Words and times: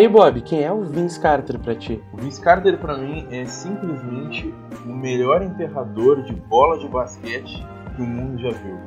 E 0.00 0.04
aí, 0.04 0.08
Bob, 0.08 0.40
quem 0.40 0.62
é 0.62 0.72
o 0.72 0.80
Vince 0.80 1.20
Carter 1.20 1.58
pra 1.58 1.74
ti? 1.74 2.02
O 2.10 2.16
Vince 2.16 2.40
Carter 2.40 2.78
pra 2.78 2.96
mim 2.96 3.26
é 3.30 3.44
simplesmente 3.44 4.50
o 4.86 4.88
melhor 4.94 5.42
enterrador 5.42 6.22
de 6.22 6.32
bola 6.32 6.78
de 6.78 6.88
basquete 6.88 7.62
que 7.94 8.00
o 8.00 8.06
mundo 8.06 8.40
já 8.40 8.48
viu. 8.48 8.78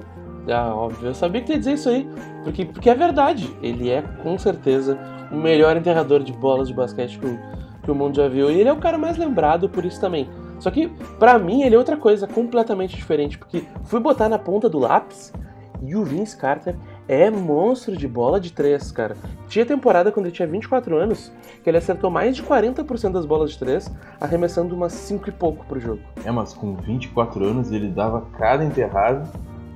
Ah, 0.49 0.73
óbvio, 0.73 1.09
eu 1.09 1.13
sabia 1.13 1.43
que 1.43 1.51
ia 1.51 1.59
dizer 1.59 1.73
isso 1.73 1.87
aí, 1.87 2.09
porque, 2.43 2.65
porque 2.65 2.89
é 2.89 2.95
verdade. 2.95 3.55
Ele 3.61 3.91
é, 3.91 4.01
com 4.01 4.39
certeza, 4.39 4.97
o 5.31 5.35
melhor 5.35 5.77
enterrador 5.77 6.23
de 6.23 6.33
bolas 6.33 6.67
de 6.67 6.73
basquete 6.73 7.19
que 7.19 7.27
o, 7.27 7.39
que 7.83 7.91
o 7.91 7.93
mundo 7.93 8.15
já 8.15 8.27
viu. 8.27 8.49
E 8.49 8.59
ele 8.59 8.69
é 8.69 8.73
o 8.73 8.79
cara 8.79 8.97
mais 8.97 9.15
lembrado 9.15 9.69
por 9.69 9.85
isso 9.85 10.01
também. 10.01 10.27
Só 10.59 10.71
que, 10.71 10.87
pra 11.19 11.37
mim, 11.37 11.61
ele 11.61 11.75
é 11.75 11.77
outra 11.77 11.95
coisa 11.95 12.25
completamente 12.25 12.95
diferente, 12.95 13.37
porque 13.37 13.65
fui 13.83 13.99
botar 13.99 14.27
na 14.29 14.39
ponta 14.39 14.67
do 14.67 14.79
lápis 14.79 15.31
e 15.79 15.95
o 15.95 16.03
Vince 16.03 16.35
Carter 16.35 16.75
é 17.07 17.29
monstro 17.29 17.95
de 17.95 18.07
bola 18.07 18.39
de 18.39 18.51
três, 18.51 18.91
cara. 18.91 19.15
Tinha 19.47 19.65
temporada 19.65 20.11
quando 20.11 20.27
ele 20.27 20.35
tinha 20.35 20.47
24 20.47 20.97
anos 20.97 21.31
que 21.63 21.69
ele 21.69 21.77
acertou 21.77 22.09
mais 22.09 22.35
de 22.35 22.43
40% 22.43 23.11
das 23.11 23.25
bolas 23.25 23.51
de 23.51 23.59
três, 23.59 23.93
arremessando 24.19 24.75
umas 24.75 24.93
5 24.93 25.29
e 25.29 25.31
pouco 25.31 25.65
pro 25.65 25.79
jogo. 25.79 26.01
É, 26.25 26.31
mas 26.31 26.53
com 26.53 26.75
24 26.75 27.43
anos 27.45 27.71
ele 27.71 27.89
dava 27.89 28.21
cada 28.37 28.63
enterrado. 28.63 29.29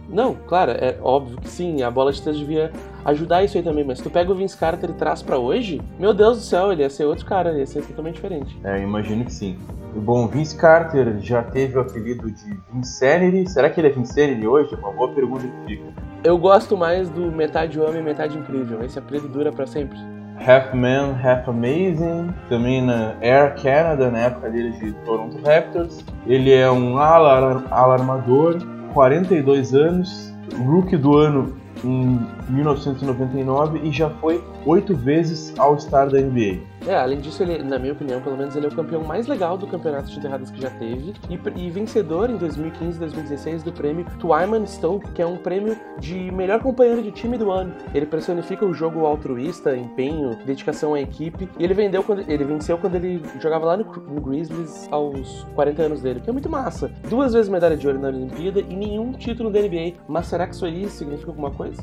Não, 0.09 0.33
claro, 0.47 0.71
é 0.71 0.97
óbvio 1.01 1.37
que 1.37 1.49
sim, 1.49 1.81
a 1.83 1.91
bola 1.91 2.13
de 2.13 2.21
três 2.21 2.37
devia 2.37 2.71
ajudar 3.03 3.43
isso 3.43 3.57
aí 3.57 3.63
também, 3.63 3.83
mas 3.83 3.99
tu 3.99 4.09
pega 4.09 4.31
o 4.31 4.35
Vince 4.35 4.55
Carter 4.55 4.89
e 4.89 4.93
traz 4.93 5.21
para 5.21 5.37
hoje, 5.37 5.81
meu 5.99 6.13
Deus 6.13 6.37
do 6.37 6.43
céu, 6.43 6.71
ele 6.71 6.81
ia 6.81 6.89
ser 6.89 7.03
outro 7.03 7.25
cara, 7.25 7.57
ia 7.57 7.65
ser 7.65 7.83
totalmente 7.83 8.15
diferente. 8.15 8.57
É, 8.63 8.81
imagino 8.81 9.25
que 9.25 9.33
sim. 9.33 9.57
O 9.95 9.99
bom, 9.99 10.27
Vince 10.27 10.55
Carter 10.55 11.17
já 11.19 11.41
teve 11.41 11.77
o 11.77 11.81
apelido 11.81 12.29
de 12.29 12.57
Vincenity. 12.71 13.49
Será 13.49 13.69
que 13.69 13.81
ele 13.81 13.87
é 13.87 13.91
Vincenity 13.91 14.45
hoje? 14.45 14.73
É 14.73 14.77
uma 14.77 14.91
boa 14.91 15.11
pergunta 15.11 15.45
que 15.47 15.65
fica. 15.65 16.06
Eu 16.23 16.37
gosto 16.37 16.75
mais 16.75 17.09
do 17.09 17.31
metade 17.31 17.79
homem, 17.79 18.01
metade 18.01 18.37
incrível. 18.37 18.83
Esse 18.83 18.99
apelido 18.99 19.27
dura 19.27 19.51
para 19.51 19.67
sempre. 19.67 19.97
Half 20.39 20.73
Man, 20.73 21.15
Half 21.23 21.49
Amazing, 21.49 22.33
também 22.47 22.81
na 22.81 23.15
Air 23.21 23.55
Canada, 23.61 24.11
na 24.11 24.19
época 24.19 24.49
dele 24.49 24.71
de 24.71 24.93
Toronto 25.05 25.37
Raptors. 25.43 26.03
Ele 26.25 26.53
é 26.53 26.69
um 26.69 26.97
ala, 26.97 27.63
alarmador, 27.71 28.57
42 28.93 29.73
anos, 29.73 30.33
rookie 30.65 30.97
do 30.97 31.17
ano 31.17 31.55
em 31.83 32.19
1999 32.49 33.81
e 33.83 33.91
já 33.91 34.09
foi 34.09 34.43
oito 34.67 34.93
vezes 34.93 35.53
All-Star 35.57 36.09
da 36.09 36.19
NBA. 36.19 36.59
É, 36.85 36.95
além 36.95 37.19
disso, 37.19 37.41
ele, 37.41 37.63
na 37.63 37.79
minha 37.79 37.93
opinião, 37.93 38.21
pelo 38.21 38.37
menos, 38.37 38.55
ele 38.55 38.65
é 38.65 38.69
o 38.69 38.75
campeão 38.75 39.03
mais 39.03 39.27
legal 39.27 39.57
do 39.57 39.65
campeonato 39.65 40.09
de 40.09 40.17
enterradas 40.17 40.51
que 40.51 40.61
já 40.61 40.69
teve 40.69 41.13
e, 41.29 41.65
e 41.65 41.69
vencedor 41.69 42.29
em 42.29 42.37
2015 42.37 42.95
e 42.95 42.99
2016 42.99 43.63
do 43.63 43.71
prêmio 43.71 44.05
Twyman 44.19 44.65
Stoke, 44.65 45.11
que 45.11 45.21
é 45.21 45.25
um 45.25 45.37
prêmio 45.37 45.77
de 45.99 46.31
melhor 46.31 46.61
companheiro 46.61 47.01
de 47.01 47.11
time 47.11 47.37
do 47.37 47.49
ano. 47.51 47.73
Ele 47.93 48.05
personifica 48.05 48.65
o 48.65 48.73
jogo 48.73 49.05
altruísta, 49.05 49.75
empenho, 49.75 50.37
dedicação 50.45 50.93
à 50.93 51.01
equipe 51.01 51.49
e 51.57 51.63
ele, 51.63 51.73
vendeu 51.73 52.03
quando, 52.03 52.29
ele 52.29 52.43
venceu 52.43 52.77
quando 52.77 52.95
ele 52.95 53.21
jogava 53.41 53.65
lá 53.65 53.77
no, 53.77 53.83
no 53.83 54.21
Grizzlies 54.21 54.87
aos 54.91 55.45
40 55.55 55.81
anos 55.81 56.01
dele, 56.01 56.21
que 56.21 56.29
é 56.29 56.33
muito 56.33 56.49
massa. 56.49 56.91
Duas 57.09 57.33
vezes 57.33 57.49
medalha 57.49 57.75
de 57.75 57.87
ouro 57.87 57.99
na 57.99 58.09
Olimpíada 58.09 58.59
e 58.59 58.75
nenhum 58.75 59.13
título 59.13 59.49
da 59.49 59.59
NBA. 59.59 59.93
Mas 60.07 60.27
será 60.27 60.47
que 60.47 60.55
isso 60.55 60.65
aí 60.65 60.89
significa 60.89 61.31
alguma 61.31 61.51
coisa? 61.51 61.81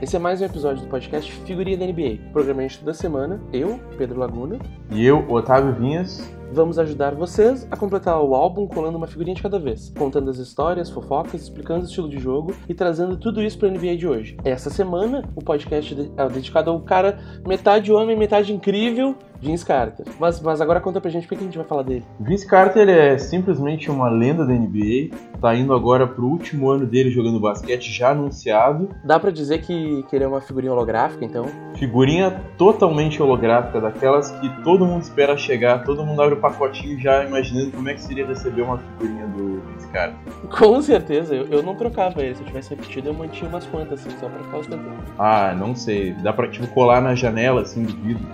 Esse 0.00 0.14
é 0.14 0.18
mais 0.20 0.40
um 0.40 0.44
episódio 0.44 0.84
do 0.84 0.88
podcast 0.88 1.32
Figurinha 1.44 1.76
da 1.76 1.84
NBA, 1.84 2.30
programa 2.32 2.64
da 2.84 2.94
semana. 2.94 3.40
Eu, 3.52 3.80
Pedro 3.98 4.20
Laguna. 4.20 4.56
E 4.92 5.04
eu, 5.04 5.28
Otávio 5.28 5.74
Vinhas. 5.74 6.37
Vamos 6.50 6.78
ajudar 6.78 7.14
vocês 7.14 7.68
a 7.70 7.76
completar 7.76 8.18
o 8.22 8.34
álbum 8.34 8.66
colando 8.66 8.96
uma 8.96 9.06
figurinha 9.06 9.34
de 9.34 9.42
cada 9.42 9.58
vez, 9.58 9.92
contando 9.98 10.30
as 10.30 10.38
histórias, 10.38 10.88
fofocas, 10.88 11.42
explicando 11.42 11.82
o 11.82 11.84
estilo 11.84 12.08
de 12.08 12.18
jogo 12.18 12.54
e 12.66 12.74
trazendo 12.74 13.18
tudo 13.18 13.42
isso 13.42 13.58
para 13.58 13.68
a 13.68 13.70
NBA 13.70 13.96
de 13.96 14.06
hoje. 14.06 14.36
Essa 14.42 14.70
semana, 14.70 15.22
o 15.36 15.42
podcast 15.42 16.10
é 16.16 16.28
dedicado 16.28 16.70
ao 16.70 16.80
cara 16.80 17.18
metade 17.46 17.92
homem, 17.92 18.16
metade 18.16 18.52
incrível, 18.52 19.14
Vince 19.40 19.64
Carter. 19.64 20.04
Mas, 20.18 20.40
mas 20.40 20.60
agora 20.60 20.80
conta 20.80 21.00
pra 21.00 21.10
gente 21.10 21.26
por 21.26 21.36
que 21.36 21.42
a 21.42 21.46
gente 21.46 21.56
vai 21.56 21.66
falar 21.66 21.82
dele. 21.82 22.04
Vince 22.18 22.46
Carter 22.46 22.88
é 22.88 23.16
simplesmente 23.18 23.90
uma 23.90 24.08
lenda 24.08 24.44
da 24.44 24.52
NBA. 24.52 25.16
Tá 25.40 25.54
indo 25.54 25.72
agora 25.72 26.06
pro 26.06 26.26
último 26.26 26.70
ano 26.70 26.84
dele 26.86 27.10
jogando 27.10 27.38
basquete, 27.38 27.92
já 27.92 28.10
anunciado. 28.10 28.88
Dá 29.04 29.18
para 29.20 29.30
dizer 29.30 29.58
que, 29.60 30.02
que 30.08 30.16
ele 30.16 30.24
é 30.24 30.28
uma 30.28 30.40
figurinha 30.40 30.72
holográfica, 30.72 31.24
então? 31.24 31.46
Figurinha 31.76 32.42
totalmente 32.56 33.22
holográfica, 33.22 33.80
daquelas 33.80 34.32
que 34.32 34.48
todo 34.64 34.84
mundo 34.84 35.02
espera 35.02 35.36
chegar, 35.36 35.84
todo 35.84 36.04
mundo 36.04 36.20
abre 36.20 36.36
o 36.38 36.40
pacotinho 36.40 36.98
já 36.98 37.24
imaginando 37.24 37.72
como 37.72 37.88
é 37.88 37.94
que 37.94 38.00
seria 38.02 38.26
receber 38.26 38.62
uma 38.62 38.78
figurinha 38.78 39.26
do 39.26 39.60
Vince 39.60 39.88
Carter. 39.88 40.16
Com 40.50 40.80
certeza, 40.80 41.34
eu, 41.34 41.46
eu 41.46 41.62
não 41.62 41.74
trocava 41.74 42.22
ele. 42.22 42.34
Se 42.34 42.42
eu 42.42 42.46
tivesse 42.46 42.70
repetido, 42.70 43.08
eu 43.08 43.14
mantinha 43.14 43.48
umas 43.48 43.66
quantas, 43.66 44.00
assim, 44.00 44.16
só 44.18 44.28
pra 44.28 44.42
ficar 44.42 44.58
ostentando. 44.58 44.96
Ah, 45.18 45.54
não 45.56 45.74
sei. 45.74 46.12
Dá 46.12 46.32
pra, 46.32 46.48
tipo, 46.48 46.66
colar 46.68 47.00
na 47.00 47.14
janela, 47.14 47.62
assim, 47.62 47.84
do 47.84 47.92
vidro. 47.96 48.26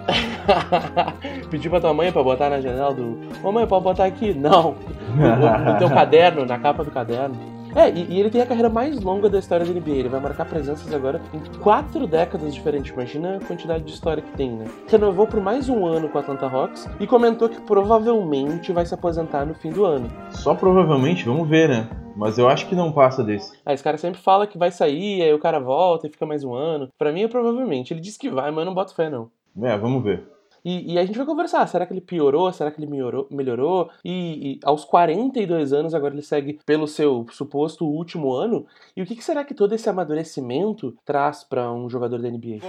Pedir 1.50 1.68
pra 1.68 1.80
tua 1.80 1.94
mãe 1.94 2.12
pra 2.12 2.22
botar 2.22 2.50
na 2.50 2.60
janela 2.60 2.92
do. 2.94 3.18
Ô 3.42 3.50
mãe, 3.50 3.66
pode 3.66 3.84
botar 3.84 4.04
aqui? 4.04 4.32
Não. 4.34 4.76
No, 5.14 5.72
no 5.72 5.78
teu 5.78 5.88
caderno, 5.88 6.44
na 6.44 6.58
capa 6.58 6.82
do 6.82 6.90
caderno. 6.90 7.53
É, 7.74 7.90
e, 7.90 8.12
e, 8.12 8.20
ele 8.20 8.30
tem 8.30 8.40
a 8.40 8.46
carreira 8.46 8.68
mais 8.68 9.00
longa 9.00 9.28
da 9.28 9.38
história 9.38 9.66
da 9.66 9.72
NBA. 9.72 9.90
Ele 9.90 10.08
vai 10.08 10.20
marcar 10.20 10.44
presenças 10.44 10.92
agora 10.94 11.20
em 11.32 11.40
quatro 11.58 12.06
décadas 12.06 12.54
diferentes. 12.54 12.92
Imagina 12.92 13.36
a 13.36 13.40
quantidade 13.40 13.84
de 13.84 13.92
história 13.92 14.22
que 14.22 14.30
tem, 14.36 14.52
né? 14.52 14.66
Renovou 14.86 15.26
por 15.26 15.40
mais 15.40 15.68
um 15.68 15.84
ano 15.84 16.08
com 16.08 16.16
a 16.16 16.20
Atlanta 16.20 16.46
Hawks 16.46 16.88
e 17.00 17.06
comentou 17.06 17.48
que 17.48 17.60
provavelmente 17.60 18.72
vai 18.72 18.86
se 18.86 18.94
aposentar 18.94 19.44
no 19.44 19.54
fim 19.54 19.70
do 19.70 19.84
ano. 19.84 20.08
Só 20.30 20.54
provavelmente, 20.54 21.24
vamos 21.24 21.48
ver, 21.48 21.68
né? 21.68 21.88
Mas 22.16 22.38
eu 22.38 22.48
acho 22.48 22.68
que 22.68 22.76
não 22.76 22.92
passa 22.92 23.24
desse. 23.24 23.58
Ah, 23.66 23.74
esse 23.74 23.82
cara 23.82 23.98
sempre 23.98 24.20
fala 24.20 24.46
que 24.46 24.56
vai 24.56 24.70
sair, 24.70 25.22
aí 25.22 25.32
o 25.34 25.38
cara 25.40 25.58
volta 25.58 26.06
e 26.06 26.10
fica 26.10 26.24
mais 26.24 26.44
um 26.44 26.54
ano. 26.54 26.88
Para 26.96 27.10
mim 27.10 27.22
é 27.22 27.28
provavelmente. 27.28 27.92
Ele 27.92 28.00
disse 28.00 28.18
que 28.18 28.30
vai, 28.30 28.50
mas 28.52 28.60
eu 28.60 28.66
não 28.66 28.74
boto 28.74 28.94
fé, 28.94 29.10
não. 29.10 29.30
É, 29.60 29.76
vamos 29.76 30.02
ver. 30.04 30.22
E, 30.64 30.94
e, 30.94 30.98
a 30.98 31.04
gente 31.04 31.16
vai 31.16 31.26
conversar, 31.26 31.66
será 31.66 31.84
que 31.84 31.92
ele 31.92 32.00
piorou? 32.00 32.50
Será 32.50 32.70
que 32.70 32.80
ele 32.80 32.90
melhorou? 32.90 33.28
melhorou? 33.30 33.90
E, 34.02 34.52
e, 34.52 34.60
aos 34.64 34.84
42 34.84 35.74
anos, 35.74 35.94
agora 35.94 36.14
ele 36.14 36.22
segue 36.22 36.58
pelo 36.64 36.88
seu 36.88 37.26
suposto 37.30 37.84
último 37.84 38.32
ano. 38.32 38.66
E 38.96 39.02
o 39.02 39.06
que, 39.06 39.14
que 39.14 39.22
será 39.22 39.44
que 39.44 39.52
todo 39.52 39.74
esse 39.74 39.90
amadurecimento 39.90 40.96
traz 41.04 41.44
para 41.44 41.70
um 41.70 41.90
jogador 41.90 42.18
da 42.22 42.30
NBA? 42.30 42.60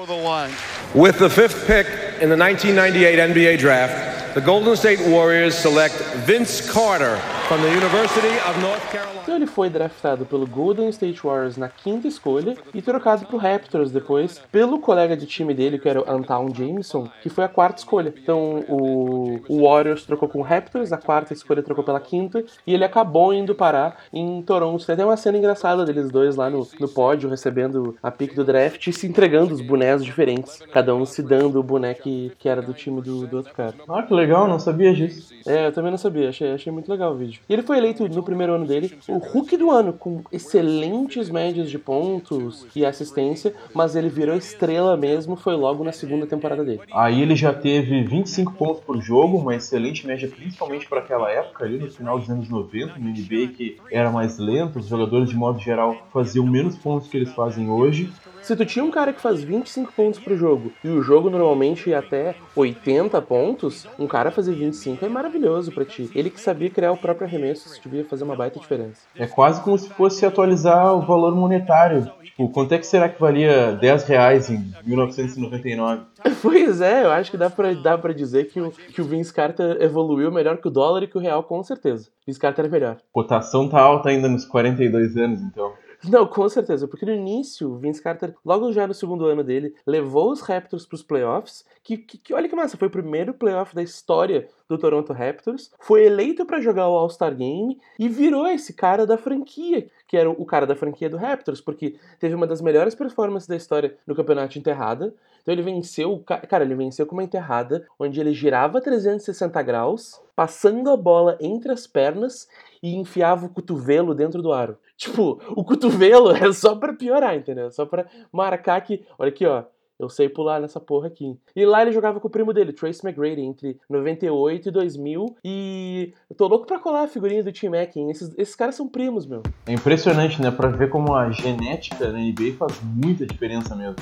With 0.93 1.13
the 1.19 1.29
fifth 1.29 1.65
pick 1.65 1.87
in 2.21 2.27
the 2.27 2.35
1998 2.35 3.33
NBA 3.33 3.57
Draft, 3.57 4.24
the 4.35 4.41
Golden 4.41 4.75
State 4.75 5.01
Warriors 5.09 5.55
select 5.55 5.95
Vince 6.25 6.61
Carter 6.69 7.17
from 7.47 7.61
the 7.61 7.69
University 7.69 8.37
of 8.49 8.59
North 8.59 8.83
Carolina. 8.91 9.15
Então 9.25 9.35
ele 9.37 9.47
foi 9.47 9.69
draftado 9.69 10.23
pelo 10.25 10.45
Golden 10.45 10.89
State 10.89 11.21
Warriors 11.23 11.57
na 11.57 11.67
quinta 11.67 12.07
escolha 12.07 12.55
e 12.73 12.81
trocado 12.81 13.25
pro 13.25 13.37
Raptors 13.37 13.91
depois 13.91 14.39
pelo 14.51 14.79
colega 14.79 15.17
de 15.17 15.25
time 15.25 15.53
dele, 15.53 15.79
que 15.79 15.89
era 15.89 15.99
o 15.99 16.07
Antown 16.07 16.53
Jameson, 16.53 17.09
que 17.23 17.29
foi 17.29 17.43
a 17.43 17.47
quarta 17.47 17.79
escolha. 17.79 18.13
Então 18.21 18.63
o, 18.67 19.39
o 19.47 19.63
Warriors 19.63 20.05
trocou 20.05 20.29
com 20.29 20.39
o 20.39 20.43
Raptors, 20.43 20.91
a 20.91 20.97
quarta 20.97 21.33
escolha 21.33 21.63
trocou 21.63 21.83
pela 21.83 21.99
quinta, 21.99 22.43
e 22.67 22.73
ele 22.73 22.83
acabou 22.83 23.33
indo 23.33 23.55
parar 23.55 23.97
em 24.13 24.41
Toronto. 24.41 24.85
Tem 24.85 24.93
até 24.93 25.05
uma 25.05 25.17
cena 25.17 25.37
engraçada 25.37 25.85
deles 25.85 26.11
dois 26.11 26.35
lá 26.35 26.49
no, 26.49 26.67
no 26.79 26.89
pódio, 26.89 27.29
recebendo 27.29 27.97
a 28.03 28.11
pick 28.11 28.35
do 28.35 28.43
draft 28.43 28.85
e 28.85 28.93
se 28.93 29.07
entregando 29.07 29.55
os 29.55 29.61
bonés 29.61 30.03
diferentes. 30.03 30.59
Cada 30.71 30.93
um 30.93 31.05
se 31.05 31.23
dando 31.23 31.59
o 31.59 31.63
boneco 31.63 32.03
que, 32.03 32.31
que 32.37 32.49
era 32.49 32.61
do 32.61 32.73
time 32.73 33.01
do, 33.01 33.25
do 33.25 33.37
outro 33.37 33.53
cara. 33.53 33.73
Ah, 33.89 34.03
que 34.03 34.13
legal, 34.13 34.24
não 34.27 34.59
sabia 34.59 34.93
disso. 34.93 35.33
É, 35.45 35.67
eu 35.67 35.71
também 35.71 35.91
não 35.91 35.97
sabia, 35.97 36.29
achei, 36.29 36.51
achei 36.51 36.71
muito 36.71 36.91
legal 36.91 37.13
o 37.13 37.17
vídeo. 37.17 37.39
E 37.47 37.53
ele 37.53 37.61
foi 37.61 37.77
eleito 37.77 38.07
no 38.07 38.23
primeiro 38.23 38.53
ano 38.53 38.65
dele 38.65 38.97
o 39.07 39.17
Hulk 39.17 39.55
do 39.57 39.69
ano, 39.69 39.93
com 39.93 40.23
excelentes 40.31 41.29
médias 41.29 41.69
de 41.69 41.77
pontos 41.77 42.65
e 42.75 42.83
assistência, 42.83 43.53
mas 43.73 43.95
ele 43.95 44.09
virou 44.09 44.35
estrela 44.35 44.97
mesmo, 44.97 45.35
foi 45.35 45.55
logo 45.55 45.83
na 45.83 45.91
segunda 45.91 46.25
temporada 46.25 46.63
dele. 46.63 46.81
Aí 46.91 47.21
ele 47.21 47.35
já 47.35 47.53
teve 47.53 48.03
25 48.03 48.53
pontos 48.53 48.83
por 48.83 48.99
jogo, 49.01 49.37
uma 49.37 49.55
excelente 49.55 50.07
média, 50.07 50.27
principalmente 50.27 50.87
para 50.87 50.99
aquela 50.99 51.29
época, 51.29 51.65
ali 51.65 51.77
no 51.77 51.91
final 51.91 52.17
dos 52.17 52.29
anos 52.29 52.49
90, 52.49 52.97
no 52.97 53.09
NBA 53.09 53.53
que 53.55 53.77
era 53.91 54.09
mais 54.09 54.39
lento, 54.39 54.79
os 54.79 54.87
jogadores 54.87 55.29
de 55.29 55.35
modo 55.35 55.59
geral 55.59 55.95
faziam 56.11 56.45
menos 56.45 56.75
pontos 56.75 57.07
que 57.07 57.17
eles 57.17 57.31
fazem 57.33 57.69
hoje. 57.69 58.11
Se 58.45 58.55
tu 58.55 58.63
tinha 58.63 58.85
um 58.85 58.91
cara 58.91 59.11
que 59.11 59.19
faz 59.19 59.43
25 59.43 59.91
pontos 59.93 60.19
pro 60.19 60.37
jogo 60.37 60.71
e 60.83 60.87
o 60.87 61.01
jogo 61.01 61.31
normalmente 61.31 61.89
ia 61.89 61.97
até 61.97 62.35
80 62.55 63.19
pontos, 63.23 63.87
um 63.97 64.05
cara 64.05 64.29
fazer 64.29 64.53
25 64.53 65.03
é 65.03 65.09
maravilhoso 65.09 65.71
para 65.71 65.83
ti. 65.83 66.11
Ele 66.13 66.29
que 66.29 66.39
sabia 66.39 66.69
criar 66.69 66.91
o 66.91 66.97
próprio 66.97 67.25
arremesso, 67.25 67.67
isso 67.67 67.81
devia 67.83 68.05
fazer 68.05 68.23
uma 68.23 68.35
baita 68.35 68.59
diferença. 68.59 69.01
É 69.15 69.25
quase 69.25 69.63
como 69.63 69.75
se 69.79 69.89
fosse 69.89 70.23
atualizar 70.27 70.93
o 70.93 71.01
valor 71.01 71.35
monetário. 71.35 72.07
Tipo, 72.21 72.47
quanto 72.49 72.73
é 72.73 72.77
que 72.77 72.85
será 72.85 73.09
que 73.09 73.19
valia 73.19 73.71
10 73.71 74.03
reais 74.03 74.47
em 74.51 74.63
1999? 74.85 76.03
Pois 76.41 76.81
é, 76.81 77.03
eu 77.03 77.11
acho 77.11 77.31
que 77.31 77.37
dá 77.37 77.49
pra, 77.49 77.73
dá 77.73 77.97
pra 77.97 78.13
dizer 78.13 78.45
que 78.45 78.61
o, 78.61 78.69
que 78.69 79.01
o 79.01 79.05
Vince 79.05 79.33
Carter 79.33 79.81
evoluiu 79.81 80.31
melhor 80.31 80.57
que 80.57 80.67
o 80.67 80.71
dólar 80.71 81.01
e 81.01 81.07
que 81.07 81.17
o 81.17 81.21
real, 81.21 81.41
com 81.43 81.63
certeza. 81.63 82.09
Vince 82.27 82.39
Carter 82.39 82.65
é 82.65 82.69
melhor. 82.69 82.97
Cotação 83.11 83.67
tá 83.67 83.79
alta 83.79 84.09
ainda 84.09 84.27
nos 84.27 84.45
42 84.45 85.17
anos, 85.17 85.41
então. 85.41 85.73
Não, 86.09 86.27
com 86.27 86.47
certeza, 86.49 86.87
porque 86.87 87.05
no 87.05 87.11
início, 87.11 87.71
o 87.71 87.77
Vince 87.77 88.01
Carter, 88.01 88.35
logo 88.43 88.71
já 88.71 88.85
no 88.85 88.93
segundo 88.93 89.25
ano 89.25 89.43
dele, 89.43 89.73
levou 89.85 90.31
os 90.31 90.41
Raptors 90.41 90.85
para 90.85 90.95
os 90.95 91.03
playoffs, 91.03 91.65
que, 91.83 91.97
que, 91.97 92.17
que, 92.17 92.33
olha 92.33 92.49
que 92.49 92.55
massa, 92.55 92.77
foi 92.77 92.87
o 92.87 92.91
primeiro 92.91 93.33
playoff 93.33 93.73
da 93.73 93.81
história 93.81 94.47
do 94.67 94.77
Toronto 94.77 95.13
Raptors, 95.13 95.71
foi 95.79 96.05
eleito 96.05 96.45
para 96.45 96.59
jogar 96.59 96.89
o 96.89 96.95
All-Star 96.95 97.35
Game 97.35 97.79
e 97.97 98.09
virou 98.09 98.47
esse 98.47 98.73
cara 98.73 99.05
da 99.05 99.17
franquia, 99.17 99.87
que 100.07 100.17
era 100.17 100.29
o 100.29 100.45
cara 100.45 100.65
da 100.65 100.75
franquia 100.75 101.09
do 101.09 101.17
Raptors, 101.17 101.61
porque 101.61 101.95
teve 102.19 102.35
uma 102.35 102.47
das 102.47 102.61
melhores 102.61 102.95
performances 102.95 103.47
da 103.47 103.55
história 103.55 103.97
no 104.05 104.15
campeonato 104.15 104.57
enterrada. 104.57 105.13
Então 105.41 105.53
ele 105.53 105.61
venceu, 105.61 106.23
cara, 106.25 106.63
ele 106.63 106.75
venceu 106.75 107.05
com 107.05 107.15
uma 107.15 107.23
enterrada 107.23 107.87
onde 107.99 108.19
ele 108.19 108.33
girava 108.33 108.81
360 108.81 109.61
graus, 109.61 110.19
passando 110.35 110.89
a 110.89 110.97
bola 110.97 111.37
entre 111.39 111.71
as 111.71 111.87
pernas 111.87 112.47
e 112.83 112.95
enfiava 112.95 113.45
o 113.45 113.49
cotovelo 113.49 114.13
dentro 114.13 114.41
do 114.41 114.51
aro. 114.51 114.77
Tipo, 114.97 115.41
o 115.49 115.63
cotovelo 115.63 116.31
é 116.31 116.53
só 116.53 116.73
para 116.73 116.93
piorar, 116.93 117.35
entendeu? 117.35 117.69
Só 117.69 117.85
para 117.85 118.05
marcar 118.31 118.79
que, 118.79 119.03
olha 119.19 119.27
aqui, 119.27 119.45
ó, 119.45 119.65
eu 119.99 120.09
sei 120.09 120.29
pular 120.29 120.59
nessa 120.59 120.79
porra 120.79 121.07
aqui. 121.07 121.37
E 121.55 121.65
lá 121.65 121.81
ele 121.81 121.91
jogava 121.91 122.19
com 122.19 122.27
o 122.27 122.31
primo 122.31 122.53
dele, 122.53 122.73
Trace 122.73 123.05
McGrady, 123.05 123.41
entre 123.41 123.79
98 123.89 124.67
e 124.67 124.71
2000. 124.71 125.35
E 125.43 126.13
eu 126.29 126.35
tô 126.35 126.47
louco 126.47 126.65
pra 126.65 126.79
colar 126.79 127.03
a 127.03 127.07
figurinha 127.07 127.43
do 127.43 127.51
Tim 127.51 127.69
Mackin. 127.69 128.09
Esses, 128.09 128.33
esses 128.37 128.55
caras 128.55 128.75
são 128.75 128.87
primos, 128.87 129.25
meu. 129.25 129.41
É 129.65 129.73
impressionante, 129.73 130.41
né? 130.41 130.51
Pra 130.51 130.69
ver 130.69 130.89
como 130.89 131.13
a 131.13 131.31
genética 131.31 132.11
da 132.11 132.17
NBA 132.17 132.53
faz 132.57 132.81
muita 132.81 133.25
diferença 133.25 133.75
mesmo. 133.75 133.95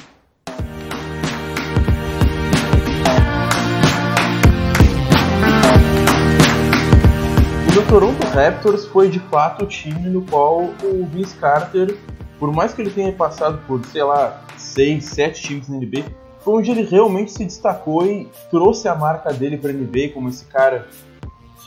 Toronto 7.93 8.25
Raptors 8.25 8.87
foi 8.87 9.07
de 9.07 9.19
fato 9.19 9.65
o 9.65 9.67
time 9.67 10.09
no 10.09 10.23
qual 10.23 10.61
o 10.61 11.05
Vince 11.13 11.35
Carter, 11.35 11.95
por 12.39 12.51
mais 12.51 12.73
que 12.73 12.81
ele 12.81 12.89
tenha 12.89 13.11
passado 13.11 13.61
por, 13.67 13.85
sei 13.85 14.01
lá, 14.01 14.41
seis, 14.57 15.05
sete 15.05 15.43
times 15.43 15.69
na 15.69 15.77
NBA, 15.77 16.03
foi 16.39 16.55
onde 16.55 16.71
ele 16.71 16.81
realmente 16.81 17.31
se 17.31 17.45
destacou 17.45 18.03
e 18.03 18.27
trouxe 18.49 18.87
a 18.87 18.95
marca 18.95 19.31
dele 19.31 19.59
para 19.59 19.69
a 19.69 19.73
NBA 19.73 20.09
como 20.11 20.27
esse 20.27 20.43
cara 20.45 20.87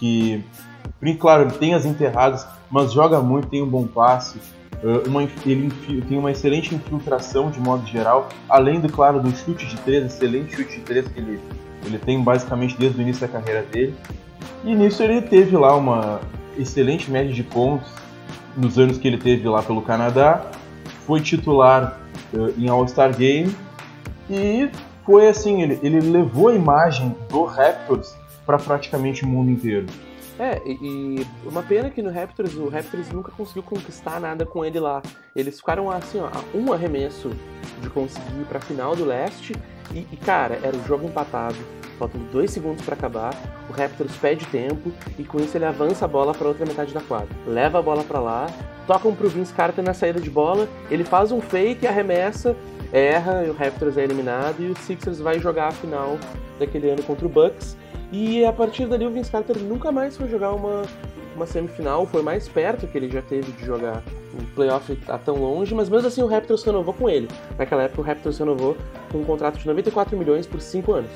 que, 0.00 0.43
claro, 1.20 1.44
ele 1.44 1.52
tem 1.52 1.75
as 1.75 1.84
enterradas, 1.84 2.44
mas 2.69 2.93
joga 2.93 3.20
muito, 3.20 3.46
tem 3.46 3.62
um 3.62 3.69
bom 3.69 3.87
passe, 3.87 4.40
uma, 5.06 5.22
ele 5.22 5.70
tem 6.08 6.19
uma 6.19 6.32
excelente 6.32 6.75
infiltração 6.75 7.52
de 7.52 7.61
modo 7.61 7.87
geral, 7.87 8.29
além 8.49 8.81
do, 8.81 8.90
claro, 8.90 9.20
do 9.20 9.31
chute 9.31 9.64
de 9.64 9.76
três, 9.76 10.05
excelente 10.05 10.56
chute 10.56 10.75
de 10.75 10.81
três 10.81 11.06
que 11.06 11.20
ele, 11.20 11.40
ele 11.84 11.99
tem 11.99 12.20
basicamente 12.20 12.76
desde 12.76 12.99
o 12.99 13.02
início 13.02 13.25
da 13.25 13.32
carreira 13.32 13.62
dele. 13.62 13.94
E 14.64 14.74
nisso 14.74 15.02
ele 15.02 15.22
teve 15.22 15.56
lá 15.56 15.76
uma 15.76 16.20
excelente 16.58 17.10
média 17.10 17.32
de 17.32 17.42
pontos 17.42 17.88
nos 18.56 18.78
anos 18.78 18.98
que 18.98 19.06
ele 19.06 19.18
teve 19.18 19.48
lá 19.48 19.62
pelo 19.62 19.82
Canadá. 19.82 20.50
Foi 21.06 21.20
titular 21.20 22.00
uh, 22.32 22.52
em 22.58 22.68
All-Star 22.68 23.16
Game 23.16 23.54
e 24.28 24.68
foi 25.04 25.28
assim, 25.28 25.62
ele, 25.62 25.78
ele 25.82 26.00
levou 26.00 26.48
a 26.48 26.54
imagem 26.54 27.14
do 27.28 27.44
Raptors 27.44 28.16
para 28.44 28.58
praticamente 28.58 29.24
o 29.24 29.28
mundo 29.28 29.50
inteiro. 29.50 29.86
É, 30.38 30.60
e, 30.66 31.26
uma 31.44 31.62
pena 31.62 31.88
que 31.88 32.02
no 32.02 32.10
Raptors, 32.10 32.54
o 32.54 32.68
Raptors 32.68 33.10
nunca 33.10 33.32
conseguiu 33.32 33.62
conquistar 33.62 34.20
nada 34.20 34.44
com 34.44 34.64
ele 34.64 34.78
lá. 34.78 35.02
Eles 35.34 35.58
ficaram 35.58 35.90
assim, 35.90 36.20
ó, 36.20 36.26
a 36.26 36.56
um 36.56 36.72
arremesso 36.72 37.30
de 37.80 37.88
conseguir 37.90 38.40
ir 38.40 38.44
pra 38.46 38.60
final 38.60 38.94
do 38.94 39.04
leste. 39.04 39.54
E, 39.92 40.06
e 40.12 40.16
cara, 40.16 40.58
era 40.62 40.76
o 40.76 40.84
jogo 40.84 41.06
empatado 41.06 41.56
faltando 41.98 42.24
dois 42.26 42.50
segundos 42.50 42.84
para 42.84 42.94
acabar, 42.94 43.34
o 43.68 43.72
Raptors 43.72 44.14
pede 44.16 44.46
tempo 44.46 44.92
e 45.18 45.24
com 45.24 45.38
isso 45.38 45.56
ele 45.56 45.64
avança 45.64 46.04
a 46.04 46.08
bola 46.08 46.34
para 46.34 46.46
outra 46.46 46.64
metade 46.64 46.92
da 46.92 47.00
quadra. 47.00 47.28
Leva 47.46 47.78
a 47.78 47.82
bola 47.82 48.04
para 48.04 48.20
lá, 48.20 48.46
tocam 48.86 49.14
pro 49.14 49.28
Vince 49.28 49.52
Carter 49.52 49.84
na 49.84 49.94
saída 49.94 50.20
de 50.20 50.30
bola, 50.30 50.68
ele 50.90 51.04
faz 51.04 51.32
um 51.32 51.40
fake, 51.40 51.86
arremessa, 51.86 52.56
erra, 52.92 53.44
e 53.46 53.50
o 53.50 53.54
Raptors 53.54 53.96
é 53.96 54.04
eliminado 54.04 54.60
e 54.60 54.70
o 54.70 54.76
Sixers 54.76 55.18
vai 55.18 55.38
jogar 55.38 55.68
a 55.68 55.72
final 55.72 56.18
daquele 56.58 56.90
ano 56.90 57.02
contra 57.02 57.26
o 57.26 57.28
Bucks. 57.28 57.76
E 58.12 58.44
a 58.44 58.53
partir 58.53 58.87
dali 58.87 59.05
o 59.06 59.11
Vince 59.11 59.31
Carter 59.31 59.58
nunca 59.58 59.91
mais 59.91 60.17
foi 60.17 60.29
jogar 60.29 60.53
uma, 60.53 60.82
uma 61.35 61.47
semifinal, 61.47 62.06
foi 62.06 62.23
mais 62.23 62.49
perto 62.49 62.87
que 62.87 62.97
ele 62.97 63.11
já 63.11 63.23
teve 63.23 63.53
de 63.53 63.64
jogar 63.64 64.03
um 64.41 64.44
playoff 64.55 64.94
tá 64.97 65.19
tão 65.19 65.37
longe, 65.37 65.75
mas 65.75 65.88
mesmo 65.88 66.08
assim 66.08 66.23
o 66.23 66.26
Raptors 66.26 66.62
renovou 66.62 66.94
com 66.94 67.08
ele. 67.08 67.29
Naquela 67.58 67.85
época 67.85 68.00
o 68.00 68.05
Raptors 68.05 68.38
renovou 68.38 68.76
com 69.11 69.19
um 69.19 69.25
contrato 69.25 69.58
de 69.58 69.67
94 69.67 70.17
milhões 70.17 70.47
por 70.47 70.61
5 70.61 70.93
anos. 70.93 71.11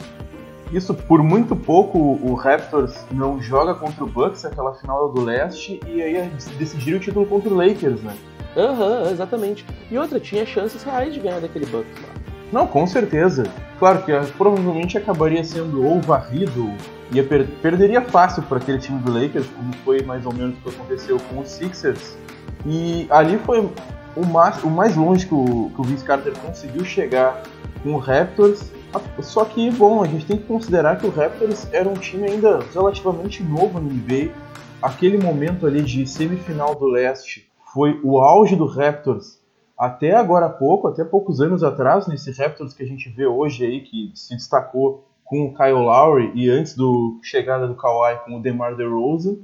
Isso, 0.72 0.94
por 0.94 1.20
muito 1.22 1.56
pouco, 1.56 1.98
o 1.98 2.34
Raptors 2.34 2.94
não 3.10 3.40
joga 3.42 3.74
contra 3.74 4.04
o 4.04 4.06
Bucks 4.06 4.44
naquela 4.44 4.72
final 4.74 5.12
do 5.12 5.20
leste 5.20 5.80
e 5.86 6.00
aí 6.00 6.30
decidiram 6.56 6.98
o 6.98 7.00
título 7.00 7.26
contra 7.26 7.50
o 7.50 7.56
Lakers, 7.56 8.00
né? 8.02 8.16
Aham, 8.56 9.02
uhum, 9.02 9.10
exatamente. 9.10 9.64
E 9.90 9.98
outra, 9.98 10.20
tinha 10.20 10.46
chances 10.46 10.82
reais 10.82 11.12
de 11.12 11.20
ganhar 11.20 11.40
daquele 11.40 11.66
Bucks 11.66 11.92
lá. 12.02 12.19
Não, 12.52 12.66
com 12.66 12.86
certeza. 12.86 13.44
Claro 13.78 14.02
que 14.02 14.12
provavelmente 14.36 14.98
acabaria 14.98 15.42
sendo 15.44 15.84
ou 15.84 16.00
varrido, 16.00 16.72
ia 17.12 17.24
per 17.24 17.46
perderia 17.62 18.02
fácil 18.02 18.42
para 18.42 18.58
aquele 18.58 18.78
time 18.78 18.98
do 19.00 19.12
Lakers, 19.12 19.46
como 19.56 19.72
foi 19.84 20.02
mais 20.02 20.26
ou 20.26 20.34
menos 20.34 20.56
o 20.58 20.62
que 20.62 20.68
aconteceu 20.68 21.18
com 21.28 21.40
os 21.40 21.48
Sixers. 21.48 22.16
E 22.66 23.06
ali 23.10 23.38
foi 23.38 23.60
o 24.16 24.26
mais, 24.26 24.62
o 24.62 24.70
mais 24.70 24.96
longe 24.96 25.26
que 25.26 25.34
o, 25.34 25.70
que 25.74 25.80
o 25.80 25.84
Vince 25.84 26.04
Carter 26.04 26.32
conseguiu 26.38 26.84
chegar 26.84 27.42
com 27.82 27.94
o 27.94 27.98
Raptors 27.98 28.70
só 29.22 29.44
que, 29.44 29.70
bom, 29.70 30.02
a 30.02 30.06
gente 30.06 30.26
tem 30.26 30.36
que 30.36 30.44
considerar 30.44 30.98
que 30.98 31.06
o 31.06 31.10
Raptors 31.10 31.68
era 31.72 31.88
um 31.88 31.94
time 31.94 32.28
ainda 32.28 32.60
relativamente 32.72 33.42
novo 33.42 33.78
no 33.78 33.88
NBA. 33.88 34.32
Aquele 34.82 35.18
momento 35.18 35.66
ali 35.66 35.82
de 35.82 36.06
semifinal 36.06 36.74
do 36.74 36.86
leste 36.86 37.48
foi 37.72 38.00
o 38.02 38.18
auge 38.18 38.56
do 38.56 38.66
Raptors 38.66 39.38
até 39.80 40.14
agora 40.14 40.44
há 40.44 40.50
pouco, 40.50 40.88
até 40.88 41.02
poucos 41.02 41.40
anos 41.40 41.64
atrás, 41.64 42.06
nesse 42.06 42.30
Raptors 42.32 42.74
que 42.74 42.82
a 42.82 42.86
gente 42.86 43.08
vê 43.08 43.24
hoje 43.24 43.64
aí, 43.64 43.80
que 43.80 44.12
se 44.14 44.36
destacou 44.36 45.08
com 45.24 45.46
o 45.46 45.54
Kyle 45.54 45.72
Lowry 45.72 46.32
e 46.34 46.50
antes 46.50 46.76
da 46.76 46.84
chegada 47.22 47.66
do 47.66 47.74
Kawhi 47.74 48.18
com 48.26 48.36
o 48.36 48.42
DeMar 48.42 48.76
DeRozan. 48.76 49.36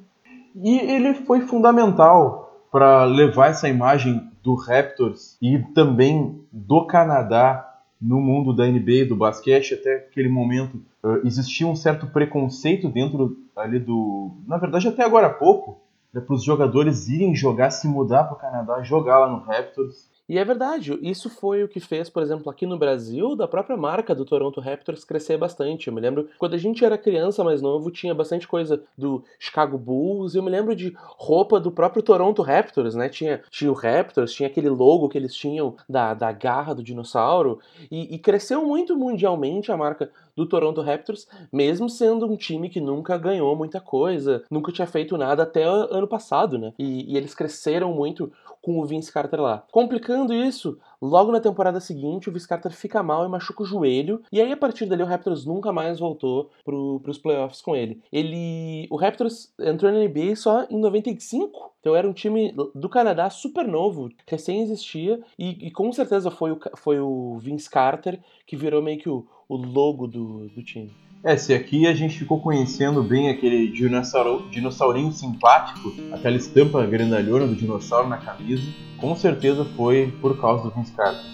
E 0.55 0.79
ele 0.79 1.15
foi 1.15 1.41
fundamental 1.41 2.67
para 2.71 3.05
levar 3.05 3.49
essa 3.49 3.67
imagem 3.67 4.31
do 4.43 4.55
Raptors 4.55 5.39
e 5.41 5.59
também 5.75 6.39
do 6.53 6.87
Canadá 6.87 7.67
no 7.99 8.21
mundo 8.21 8.55
da 8.55 8.67
NBA, 8.67 9.07
do 9.09 9.17
basquete, 9.17 9.73
até 9.73 9.97
aquele 9.97 10.29
momento 10.29 10.83
uh, 11.03 11.27
existia 11.27 11.67
um 11.67 11.75
certo 11.75 12.09
preconceito 12.09 12.91
dentro 12.91 13.39
ali 13.57 13.79
do. 13.79 14.33
Na 14.47 14.59
verdade, 14.59 14.87
até 14.87 15.03
agora 15.03 15.29
há 15.29 15.33
pouco, 15.33 15.81
né, 16.13 16.21
para 16.21 16.35
os 16.35 16.45
jogadores 16.45 17.09
irem 17.09 17.35
jogar, 17.35 17.71
se 17.71 17.89
mudar 17.89 18.25
para 18.25 18.35
o 18.35 18.39
Canadá, 18.39 18.83
jogar 18.83 19.21
lá 19.21 19.31
no 19.31 19.39
Raptors. 19.39 20.15
E 20.29 20.39
é 20.39 20.45
verdade, 20.45 20.99
isso 21.03 21.31
foi 21.31 21.63
o 21.63 21.69
que 21.69 21.79
fez, 21.79 22.11
por 22.11 22.21
exemplo, 22.21 22.51
aqui 22.51 22.67
no 22.67 22.77
Brasil, 22.77 23.37
da 23.37 23.47
própria 23.47 23.77
marca 23.77 24.13
do 24.13 24.25
Toronto 24.25 24.61
Raptors 24.61 25.05
crescer 25.05 25.39
bastante. 25.39 25.87
Eu 25.87 25.95
me 25.95 26.01
lembro, 26.01 26.29
quando 26.37 26.55
a 26.55 26.59
gente 26.59 26.85
era 26.85 26.99
criança 26.99 27.45
mais 27.45 27.63
novo, 27.63 27.93
tinha 27.93 28.13
bastante 28.13 28.49
coisa 28.49 28.83
do 28.99 29.23
Chicago 29.39 29.79
Bulls, 29.79 30.35
eu 30.35 30.43
me 30.43 30.51
lembro 30.51 30.75
de 30.75 30.93
roupa 30.97 31.61
do 31.61 31.71
próprio 31.71 32.03
Toronto 32.03 32.43
Raptors, 32.43 32.97
né? 32.97 33.09
Tinha, 33.09 33.41
tinha 33.51 33.71
o 33.71 33.75
Raptors, 33.75 34.33
tinha 34.33 34.49
aquele 34.49 34.69
logo 34.69 35.09
que 35.09 35.17
eles 35.17 35.33
tinham 35.33 35.77
da, 35.89 36.13
da 36.13 36.33
garra 36.33 36.75
do 36.75 36.83
dinossauro, 36.83 37.61
e, 37.89 38.13
e 38.13 38.19
cresceu 38.19 38.67
muito 38.67 38.97
mundialmente 38.97 39.71
a 39.71 39.77
marca 39.77 40.11
do 40.37 40.47
Toronto 40.47 40.83
Raptors, 40.83 41.27
mesmo 41.53 41.89
sendo 41.89 42.27
um 42.27 42.37
time 42.37 42.69
que 42.69 42.81
nunca 42.81 43.17
ganhou 43.17 43.57
muita 43.57 43.81
coisa, 43.81 44.45
nunca 44.51 44.71
tinha 44.71 44.87
feito 44.87 45.17
nada 45.17 45.45
até 45.45 45.65
ano 45.65 46.07
passado, 46.07 46.59
né? 46.59 46.75
E, 46.79 47.13
e 47.13 47.17
eles 47.17 47.35
cresceram 47.35 47.93
muito 47.93 48.31
com 48.61 48.79
o 48.81 48.85
Vince 48.85 49.13
Carter 49.13 49.41
lá. 49.41 49.65
Complicando 49.73 50.35
isso, 50.35 50.79
logo 51.01 51.33
na 51.33 51.41
temporada 51.41 51.81
seguinte 51.81 52.29
o 52.29 52.33
Vince 52.33 52.49
Carter 52.49 52.73
fica 52.73 53.03
mal 53.03 53.25
e 53.25 53.29
machuca 53.29 53.63
o 53.63 53.67
joelho, 53.67 54.23
e 54.33 54.41
aí 54.41 54.53
a 54.53 54.57
partir 54.57 54.87
dali 54.87 55.03
o 55.03 55.07
Raptors 55.07 55.45
nunca 55.45 55.73
mais 55.73 55.99
voltou 55.99 56.51
pro, 56.65 57.01
pros 57.01 57.19
playoffs 57.19 57.61
com 57.61 57.75
ele. 57.75 58.01
Ele. 58.13 58.87
O 58.91 58.97
Raptors 58.97 59.53
entrou 59.61 59.91
na 59.93 59.99
NBA 59.99 60.37
só 60.37 60.67
em 60.71 60.79
95, 60.79 61.73
então 61.81 61.95
era 61.95 62.09
um 62.09 62.13
time 62.13 62.55
do 62.75 62.89
Canadá 62.89 63.31
super 63.31 63.67
novo, 63.67 64.11
recém 64.27 64.63
existia, 64.63 65.21
e, 65.39 65.67
e 65.67 65.71
com 65.71 65.93
certeza 65.93 66.31
foi 66.31 66.53
o, 66.53 66.59
foi 66.77 66.99
o 67.01 67.39
Vince 67.39 67.71
Carter 67.71 68.21
que 68.47 68.57
virou 68.57 68.83
meio 68.83 68.99
que 68.99 69.09
o, 69.09 69.27
o 69.49 69.57
logo 69.57 70.07
do, 70.07 70.49
do 70.49 70.63
time. 70.63 70.93
É, 71.25 71.37
se 71.37 71.53
aqui 71.53 71.87
a 71.87 71.95
gente 71.95 72.19
ficou 72.19 72.41
conhecendo 72.41 73.03
bem 73.03 73.31
aquele 73.31 73.69
dinossauro, 73.69 74.49
dinossaurinho 74.51 75.13
simpático, 75.13 75.93
aquela 76.13 76.37
estampa 76.37 76.87
grandalhona 76.87 77.47
do 77.47 77.57
dinossauro 77.57 78.09
na 78.09 78.19
camisa, 78.19 78.63
com 78.99 79.15
certeza 79.17 79.65
foi 79.77 80.13
por 80.21 80.41
causa 80.41 80.65
do 80.65 80.71
Vince 80.71 80.93
Carter. 80.93 81.25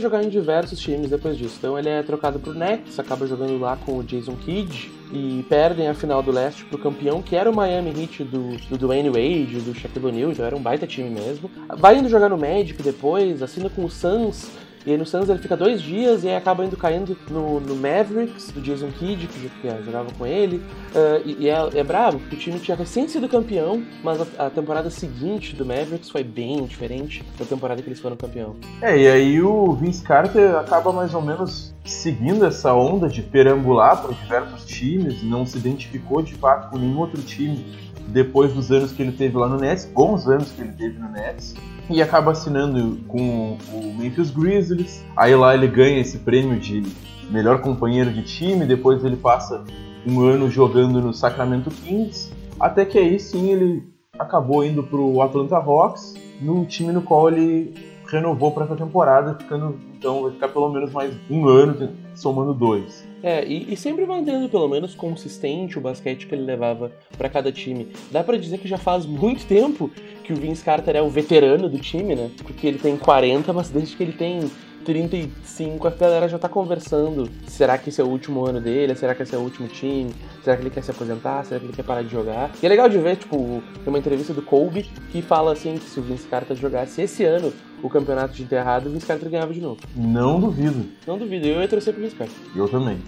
Jogar 0.00 0.22
em 0.22 0.28
diversos 0.28 0.78
times 0.78 1.10
depois 1.10 1.36
disso. 1.36 1.56
Então 1.58 1.78
ele 1.78 1.88
é 1.88 2.02
trocado 2.02 2.38
pro 2.38 2.54
Nets, 2.54 2.98
acaba 2.98 3.26
jogando 3.26 3.58
lá 3.58 3.76
com 3.76 3.98
o 3.98 4.04
Jason 4.04 4.36
Kidd 4.36 4.90
e 5.12 5.44
perdem 5.48 5.88
a 5.88 5.94
final 5.94 6.22
do 6.22 6.30
leste 6.30 6.64
pro 6.64 6.78
campeão, 6.78 7.22
que 7.22 7.34
era 7.34 7.50
o 7.50 7.54
Miami 7.54 7.90
Heat 7.90 8.24
do, 8.24 8.56
do 8.68 8.78
Dwayne 8.78 9.08
Wade, 9.08 9.60
do 9.60 9.74
Shaquille 9.74 10.06
O'Neal, 10.06 10.32
então 10.32 10.44
era 10.44 10.56
um 10.56 10.60
baita 10.60 10.86
time 10.86 11.08
mesmo. 11.10 11.50
Vai 11.76 11.98
indo 11.98 12.08
jogar 12.08 12.28
no 12.28 12.36
Magic 12.36 12.82
depois, 12.82 13.42
assina 13.42 13.70
com 13.70 13.84
o 13.84 13.90
Suns, 13.90 14.50
E 14.86 14.92
aí 14.92 14.96
no 14.96 15.04
Suns 15.04 15.28
ele 15.28 15.40
fica 15.40 15.56
dois 15.56 15.82
dias 15.82 16.22
e 16.22 16.28
aí 16.28 16.36
acaba 16.36 16.64
indo 16.64 16.76
caindo 16.76 17.16
no, 17.28 17.58
no 17.58 17.74
Mavericks, 17.74 18.52
do 18.52 18.60
Jason 18.60 18.88
Kidd, 18.92 19.26
que, 19.26 19.48
que 19.48 19.84
jogava 19.84 20.12
com 20.16 20.24
ele. 20.24 20.58
Uh, 20.94 21.22
e, 21.24 21.36
e 21.40 21.48
é, 21.48 21.68
é 21.74 21.82
brabo, 21.82 22.20
porque 22.20 22.36
o 22.36 22.38
time 22.38 22.60
tinha 22.60 22.76
recém 22.76 23.08
sido 23.08 23.28
campeão, 23.28 23.82
mas 24.04 24.20
a, 24.20 24.46
a, 24.46 24.50
temporada 24.50 24.88
seguinte 24.88 25.56
do 25.56 25.66
Mavericks 25.66 26.08
foi 26.08 26.22
bem 26.22 26.64
diferente 26.64 27.24
da 27.36 27.44
temporada 27.44 27.82
que 27.82 27.88
eles 27.88 27.98
foram 27.98 28.16
campeão. 28.16 28.54
É, 28.80 28.96
e 28.96 29.08
aí 29.08 29.42
o 29.42 29.72
Vince 29.72 30.04
Carter 30.04 30.54
acaba 30.54 30.92
mais 30.92 31.12
ou 31.14 31.20
menos 31.20 31.74
seguindo 31.84 32.44
essa 32.44 32.72
onda 32.72 33.08
de 33.08 33.22
perambular 33.22 34.00
por 34.00 34.14
diversos 34.14 34.64
times, 34.64 35.20
não 35.22 35.44
se 35.44 35.58
identificou 35.58 36.22
de 36.22 36.34
fato 36.34 36.70
com 36.70 36.78
nenhum 36.78 36.98
outro 36.98 37.20
time 37.22 37.64
depois 38.08 38.52
dos 38.52 38.70
anos 38.70 38.92
que 38.92 39.02
ele 39.02 39.12
teve 39.12 39.36
lá 39.36 39.48
no 39.48 39.56
Nets, 39.56 39.84
bons 39.84 40.28
anos 40.28 40.52
que 40.52 40.62
ele 40.62 40.72
teve 40.72 40.98
no 40.98 41.08
Nets, 41.10 41.54
e 41.88 42.02
acaba 42.02 42.32
assinando 42.32 42.98
com 43.06 43.56
o 43.72 43.94
Memphis 43.98 44.30
Grizzlies. 44.30 45.04
Aí 45.16 45.34
lá 45.34 45.54
ele 45.54 45.68
ganha 45.68 46.00
esse 46.00 46.18
prêmio 46.18 46.58
de 46.58 46.82
melhor 47.30 47.60
companheiro 47.60 48.12
de 48.12 48.22
time, 48.22 48.64
depois 48.64 49.04
ele 49.04 49.16
passa 49.16 49.64
um 50.06 50.20
ano 50.20 50.50
jogando 50.50 51.00
no 51.00 51.12
Sacramento 51.12 51.70
Kings, 51.70 52.32
até 52.60 52.84
que 52.84 52.98
aí 52.98 53.18
sim 53.18 53.50
ele 53.50 53.82
acabou 54.18 54.64
indo 54.64 54.82
para 54.82 54.98
o 54.98 55.20
Atlanta 55.20 55.56
Hawks, 55.56 56.14
no 56.40 56.64
time 56.64 56.92
no 56.92 57.02
qual 57.02 57.28
ele 57.28 57.74
renovou 58.06 58.52
para 58.52 58.64
essa 58.64 58.76
temporada, 58.76 59.34
ficando 59.34 59.78
então 59.96 60.22
vai 60.22 60.32
ficar 60.32 60.48
pelo 60.48 60.68
menos 60.68 60.92
mais 60.92 61.12
um 61.28 61.48
ano 61.48 61.92
somando 62.14 62.54
dois. 62.54 63.06
É, 63.22 63.44
e, 63.44 63.72
e, 63.72 63.76
sempre 63.76 64.06
mantendo 64.06 64.48
pelo 64.48 64.68
menos 64.68 64.94
consistente 64.94 65.78
o 65.78 65.80
basquete 65.80 66.26
que 66.26 66.34
ele 66.34 66.44
levava 66.44 66.92
para 67.16 67.28
cada 67.28 67.50
time. 67.50 67.88
Dá 68.10 68.22
para 68.22 68.36
dizer 68.36 68.58
que 68.58 68.68
já 68.68 68.78
faz 68.78 69.04
muito 69.04 69.44
tempo 69.46 69.90
que 70.22 70.32
o 70.32 70.36
Vince 70.36 70.64
Carter 70.64 70.96
é 70.96 71.02
o 71.02 71.08
veterano 71.08 71.68
do 71.68 71.78
time, 71.78 72.14
né? 72.14 72.30
Porque 72.44 72.66
ele 72.66 72.78
tem 72.78 72.96
40, 72.96 73.52
mas 73.52 73.68
desde 73.70 73.96
que 73.96 74.02
ele 74.02 74.12
tem 74.12 74.48
35, 74.84 75.88
a 75.88 75.90
galera 75.90 76.28
já 76.28 76.38
tá 76.38 76.48
conversando. 76.48 77.28
Será 77.48 77.76
que 77.76 77.88
esse 77.88 78.00
é 78.00 78.04
o 78.04 78.06
último 78.06 78.46
ano 78.46 78.60
dele? 78.60 78.94
Será 78.94 79.16
que 79.16 79.24
esse 79.24 79.34
é 79.34 79.38
o 79.38 79.40
último 79.40 79.66
time? 79.66 80.14
Será 80.44 80.56
que 80.56 80.62
ele 80.62 80.70
quer 80.70 80.84
se 80.84 80.92
aposentar? 80.92 81.44
Será 81.44 81.58
que 81.58 81.66
ele 81.66 81.72
quer 81.72 81.82
parar 81.82 82.02
de 82.02 82.10
jogar? 82.10 82.52
E 82.62 82.66
é 82.66 82.68
legal 82.68 82.88
de 82.88 82.96
ver, 82.98 83.16
tipo, 83.16 83.36
tem 83.82 83.88
uma 83.88 83.98
entrevista 83.98 84.32
do 84.32 84.42
Kobe 84.42 84.84
que 85.10 85.20
fala 85.20 85.52
assim 85.52 85.74
que 85.74 85.90
se 85.90 85.98
o 85.98 86.02
Vince 86.04 86.28
Carter 86.28 86.56
jogasse 86.56 87.02
esse 87.02 87.24
ano 87.24 87.52
o 87.82 87.88
campeonato 87.88 88.34
de 88.34 88.42
enterrado, 88.42 88.88
o 88.88 88.92
Vince 88.92 89.06
Carter 89.06 89.30
ganhava 89.30 89.52
de 89.52 89.60
novo. 89.60 89.80
Não 89.94 90.40
duvido. 90.40 90.86
Não 91.06 91.18
duvido. 91.18 91.46
Eu 91.46 91.60
ia 91.60 91.68
torcer 91.68 91.92
pro 91.92 92.02
Vince 92.02 92.16
Carter. 92.16 92.36
Eu 92.54 92.68
também. 92.68 92.98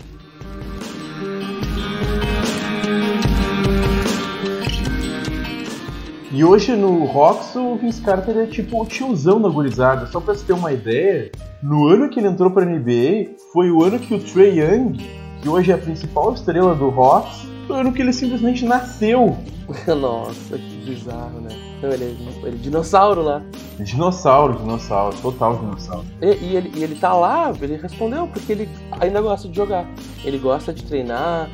E 6.30 6.44
hoje 6.44 6.76
no 6.76 7.04
Rocks 7.04 7.56
o 7.56 7.74
Vince 7.76 8.00
Carter 8.00 8.36
é 8.36 8.46
tipo 8.46 8.80
o 8.80 8.86
tiozão 8.86 9.40
da 9.40 9.48
gurizada. 9.48 10.06
Só 10.06 10.20
pra 10.20 10.34
você 10.34 10.44
ter 10.44 10.52
uma 10.52 10.72
ideia, 10.72 11.32
no 11.62 11.88
ano 11.88 12.08
que 12.08 12.20
ele 12.20 12.28
entrou 12.28 12.50
pra 12.50 12.64
NBA, 12.64 13.30
foi 13.52 13.70
o 13.70 13.82
ano 13.82 13.98
que 13.98 14.14
o 14.14 14.22
Trey 14.22 14.60
Young, 14.60 14.98
que 15.42 15.48
hoje 15.48 15.72
é 15.72 15.74
a 15.74 15.78
principal 15.78 16.32
estrela 16.34 16.74
do 16.74 16.90
Rocks, 16.90 17.48
foi 17.66 17.76
o 17.76 17.80
ano 17.80 17.92
que 17.92 18.02
ele 18.02 18.12
simplesmente 18.12 18.64
nasceu. 18.64 19.36
Nossa, 19.88 20.56
que 20.56 20.76
bizarro, 20.84 21.40
né? 21.40 21.67
Não, 21.82 21.90
ele 21.92 22.04
é, 22.04 22.46
ele 22.46 22.56
é 22.56 22.58
dinossauro 22.58 23.22
lá. 23.22 23.42
Dinossauro, 23.78 24.58
dinossauro, 24.58 25.16
total 25.22 25.56
dinossauro. 25.58 26.04
E, 26.20 26.26
e, 26.26 26.56
ele, 26.56 26.72
e 26.74 26.82
ele 26.82 26.96
tá 26.96 27.14
lá, 27.14 27.52
ele 27.60 27.76
respondeu, 27.76 28.26
porque 28.26 28.50
ele 28.50 28.68
ainda 29.00 29.20
gosta 29.20 29.48
de 29.48 29.54
jogar. 29.54 29.88
Ele 30.24 30.38
gosta 30.38 30.72
de 30.72 30.82
treinar. 30.82 31.48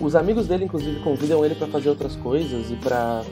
os 0.00 0.16
amigos 0.16 0.46
dele, 0.46 0.64
inclusive, 0.64 1.00
convidam 1.00 1.44
ele 1.44 1.54
para 1.54 1.66
fazer 1.66 1.90
outras 1.90 2.16
coisas 2.16 2.70
e 2.70 2.76
para 2.76 3.22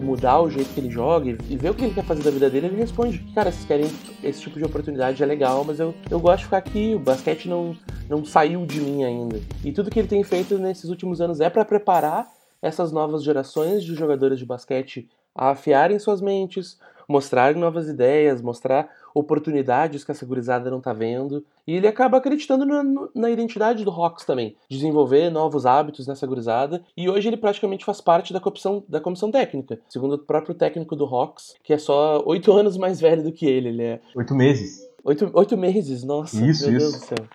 mudar 0.00 0.40
o 0.40 0.48
jeito 0.48 0.72
que 0.72 0.78
ele 0.78 0.90
joga 0.90 1.30
e, 1.30 1.38
e 1.48 1.56
ver 1.56 1.70
o 1.70 1.74
que 1.74 1.84
ele 1.84 1.94
quer 1.94 2.04
fazer 2.04 2.22
da 2.22 2.30
vida 2.30 2.48
dele. 2.48 2.68
Ele 2.68 2.76
responde: 2.76 3.18
Cara, 3.34 3.50
vocês 3.50 3.64
querem 3.64 3.90
esse 4.22 4.40
tipo 4.40 4.58
de 4.58 4.64
oportunidade, 4.64 5.20
é 5.20 5.26
legal, 5.26 5.64
mas 5.64 5.80
eu, 5.80 5.92
eu 6.08 6.20
gosto 6.20 6.38
de 6.38 6.44
ficar 6.44 6.58
aqui. 6.58 6.94
O 6.94 7.00
basquete 7.00 7.48
não, 7.48 7.76
não 8.08 8.24
saiu 8.24 8.64
de 8.64 8.80
mim 8.80 9.02
ainda. 9.02 9.40
E 9.64 9.72
tudo 9.72 9.90
que 9.90 9.98
ele 9.98 10.08
tem 10.08 10.22
feito 10.22 10.56
nesses 10.56 10.88
últimos 10.88 11.20
anos 11.20 11.40
é 11.40 11.50
para 11.50 11.64
preparar 11.64 12.28
essas 12.62 12.92
novas 12.92 13.24
gerações 13.24 13.82
de 13.82 13.94
jogadores 13.94 14.38
de 14.38 14.44
basquete 14.44 15.08
a 15.40 15.52
afiarem 15.52 15.98
suas 15.98 16.20
mentes, 16.20 16.78
mostrarem 17.08 17.58
novas 17.58 17.88
ideias, 17.88 18.42
mostrar 18.42 18.90
oportunidades 19.14 20.04
que 20.04 20.12
a 20.12 20.14
segurizada 20.14 20.70
não 20.70 20.78
está 20.78 20.92
vendo. 20.92 21.42
E 21.66 21.74
ele 21.74 21.88
acaba 21.88 22.18
acreditando 22.18 22.66
na, 22.66 22.84
na, 23.14 23.30
identidade 23.30 23.82
do 23.82 23.90
Hawks 23.90 24.26
também, 24.26 24.54
desenvolver 24.68 25.30
novos 25.30 25.64
hábitos 25.64 26.06
nessa 26.06 26.26
gurizada. 26.26 26.84
E 26.94 27.08
hoje 27.08 27.28
ele 27.28 27.38
praticamente 27.38 27.86
faz 27.86 28.02
parte 28.02 28.34
da 28.34 28.38
comissão, 28.38 28.84
da 28.86 29.00
comissão 29.00 29.30
técnica, 29.30 29.80
segundo 29.88 30.14
o 30.14 30.18
próprio 30.18 30.54
técnico 30.54 30.94
do 30.94 31.06
Hawks, 31.06 31.54
que 31.64 31.72
é 31.72 31.78
só 31.78 32.22
oito 32.26 32.52
anos 32.52 32.76
mais 32.76 33.00
velho 33.00 33.22
do 33.22 33.32
que 33.32 33.46
ele. 33.46 33.70
Ele 33.70 33.82
é. 33.82 34.00
Oito 34.14 34.34
meses. 34.34 34.86
Oito, 35.02 35.30
oito 35.32 35.56
meses, 35.56 36.04
nossa. 36.04 36.36
Isso, 36.36 36.68
meu 36.68 36.76
isso. 36.76 36.90
Deus 36.90 36.92
do 36.92 37.06
céu. 37.06 37.26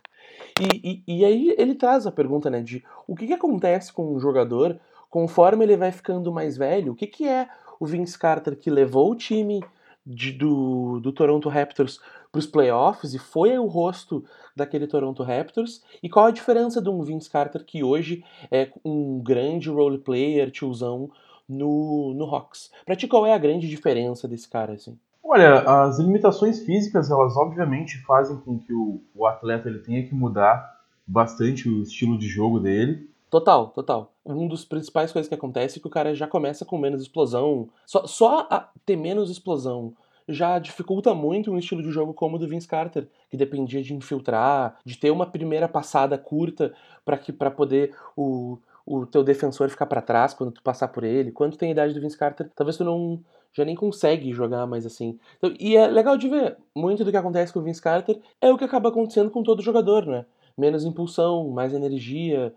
E, 0.61 1.03
e, 1.07 1.19
e, 1.19 1.25
aí 1.25 1.55
ele 1.57 1.73
traz 1.73 2.05
a 2.05 2.11
pergunta, 2.11 2.49
né, 2.49 2.61
de 2.61 2.81
o 3.05 3.13
que, 3.13 3.27
que 3.27 3.33
acontece 3.33 3.91
com 3.91 4.15
um 4.15 4.19
jogador 4.19 4.79
conforme 5.09 5.65
ele 5.65 5.75
vai 5.75 5.91
ficando 5.91 6.31
mais 6.31 6.55
velho? 6.55 6.93
O 6.93 6.95
que, 6.95 7.07
que 7.07 7.27
é 7.27 7.47
o 7.79 7.85
Vince 7.85 8.17
Carter 8.17 8.55
que 8.55 8.69
levou 8.69 9.11
o 9.11 9.15
time 9.15 9.63
de, 10.05 10.31
do, 10.31 10.99
do 10.99 11.11
Toronto 11.11 11.49
Raptors 11.49 11.99
para 12.31 12.39
os 12.39 12.45
playoffs 12.45 13.13
e 13.13 13.19
foi 13.19 13.57
o 13.57 13.65
rosto 13.65 14.23
daquele 14.55 14.87
Toronto 14.87 15.23
Raptors? 15.23 15.83
E 16.03 16.09
qual 16.09 16.25
a 16.25 16.31
diferença 16.31 16.81
de 16.81 16.89
um 16.89 17.01
Vince 17.01 17.29
Carter 17.29 17.63
que 17.63 17.83
hoje 17.83 18.23
é 18.51 18.69
um 18.83 19.21
grande 19.23 19.69
role 19.69 19.97
player, 19.97 20.51
tiozão, 20.51 21.09
no, 21.47 22.13
no 22.13 22.25
Hawks? 22.25 22.71
Para 22.85 22.95
ti, 22.95 23.07
qual 23.07 23.25
é 23.25 23.33
a 23.33 23.37
grande 23.37 23.67
diferença 23.67 24.27
desse 24.27 24.49
cara, 24.49 24.73
assim? 24.73 24.97
Olha, 25.23 25.61
as 25.61 25.97
limitações 25.97 26.59
físicas, 26.59 27.09
elas 27.09 27.35
obviamente 27.35 27.97
fazem 28.03 28.37
com 28.37 28.59
que 28.59 28.71
o, 28.71 29.01
o 29.15 29.25
atleta 29.25 29.67
ele 29.67 29.79
tenha 29.79 30.05
que 30.05 30.13
mudar 30.13 30.75
bastante 31.07 31.67
o 31.67 31.81
estilo 31.81 32.17
de 32.17 32.27
jogo 32.27 32.59
dele. 32.59 33.09
Total, 33.35 33.67
total. 33.67 34.13
Um 34.25 34.47
dos 34.47 34.63
principais 34.63 35.11
coisas 35.11 35.27
que 35.27 35.35
acontece 35.35 35.77
é 35.77 35.81
que 35.81 35.87
o 35.87 35.89
cara 35.89 36.15
já 36.15 36.25
começa 36.25 36.63
com 36.63 36.77
menos 36.77 37.01
explosão. 37.01 37.67
Só, 37.85 38.07
só 38.07 38.47
ter 38.85 38.95
menos 38.95 39.29
explosão 39.29 39.93
já 40.25 40.57
dificulta 40.57 41.13
muito 41.13 41.51
um 41.51 41.57
estilo 41.57 41.83
de 41.83 41.91
jogo 41.91 42.13
como 42.13 42.37
o 42.37 42.39
do 42.39 42.47
Vince 42.47 42.65
Carter, 42.65 43.09
que 43.29 43.35
dependia 43.35 43.83
de 43.83 43.93
infiltrar, 43.93 44.77
de 44.85 44.97
ter 44.97 45.11
uma 45.11 45.25
primeira 45.25 45.67
passada 45.67 46.17
curta 46.17 46.73
para 47.03 47.17
que 47.17 47.33
para 47.33 47.51
poder 47.51 47.93
o, 48.15 48.57
o 48.85 49.05
teu 49.05 49.21
defensor 49.21 49.67
ficar 49.67 49.87
para 49.87 50.01
trás 50.01 50.33
quando 50.33 50.53
tu 50.53 50.63
passar 50.63 50.87
por 50.87 51.03
ele. 51.03 51.29
Quando 51.29 51.57
tem 51.57 51.67
a 51.67 51.71
idade 51.73 51.93
do 51.93 51.99
Vince 51.99 52.17
Carter, 52.17 52.49
talvez 52.55 52.77
tu 52.77 52.85
não 52.85 53.19
já 53.51 53.65
nem 53.65 53.75
consegue 53.75 54.31
jogar 54.31 54.65
mais 54.65 54.85
assim. 54.85 55.19
Então, 55.37 55.53
e 55.59 55.75
é 55.75 55.87
legal 55.87 56.17
de 56.17 56.29
ver, 56.29 56.55
muito 56.73 57.03
do 57.03 57.11
que 57.11 57.17
acontece 57.17 57.51
com 57.51 57.59
o 57.59 57.63
Vince 57.63 57.81
Carter 57.81 58.17
é 58.39 58.49
o 58.49 58.57
que 58.57 58.63
acaba 58.63 58.87
acontecendo 58.87 59.29
com 59.29 59.43
todo 59.43 59.61
jogador, 59.61 60.05
né? 60.05 60.25
Menos 60.57 60.85
impulsão, 60.85 61.49
mais 61.49 61.73
energia, 61.73 62.53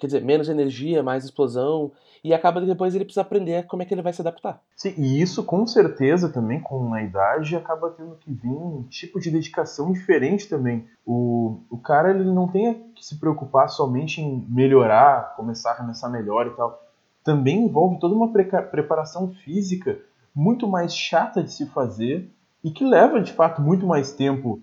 quer 0.00 0.06
dizer, 0.06 0.24
menos 0.24 0.48
energia, 0.48 1.02
mais 1.02 1.24
explosão, 1.24 1.92
e 2.24 2.32
acaba 2.32 2.60
que 2.60 2.66
depois 2.66 2.94
ele 2.94 3.04
precisa 3.04 3.22
aprender 3.22 3.66
como 3.66 3.82
é 3.82 3.84
que 3.84 3.92
ele 3.92 4.02
vai 4.02 4.12
se 4.12 4.20
adaptar. 4.20 4.62
Sim, 4.76 4.94
e 4.96 5.20
isso 5.20 5.42
com 5.44 5.66
certeza 5.66 6.28
também, 6.28 6.60
com 6.60 6.94
a 6.94 7.02
idade, 7.02 7.56
acaba 7.56 7.90
tendo 7.90 8.16
que 8.16 8.32
vir 8.32 8.48
um 8.48 8.84
tipo 8.84 9.20
de 9.20 9.30
dedicação 9.30 9.92
diferente 9.92 10.48
também. 10.48 10.86
O, 11.04 11.58
o 11.68 11.78
cara 11.78 12.10
ele 12.10 12.24
não 12.24 12.48
tem 12.48 12.74
que 12.94 13.04
se 13.04 13.18
preocupar 13.18 13.68
somente 13.68 14.20
em 14.20 14.46
melhorar, 14.48 15.34
começar 15.36 15.70
a 15.70 15.74
arremessar 15.74 16.10
melhor 16.10 16.46
e 16.46 16.50
tal. 16.50 16.80
Também 17.24 17.64
envolve 17.64 17.98
toda 17.98 18.14
uma 18.14 18.32
preparação 18.32 19.30
física 19.44 19.98
muito 20.34 20.66
mais 20.66 20.94
chata 20.94 21.42
de 21.42 21.52
se 21.52 21.66
fazer 21.66 22.30
e 22.64 22.70
que 22.70 22.84
leva 22.84 23.20
de 23.20 23.32
fato 23.32 23.60
muito 23.60 23.86
mais 23.86 24.12
tempo 24.12 24.60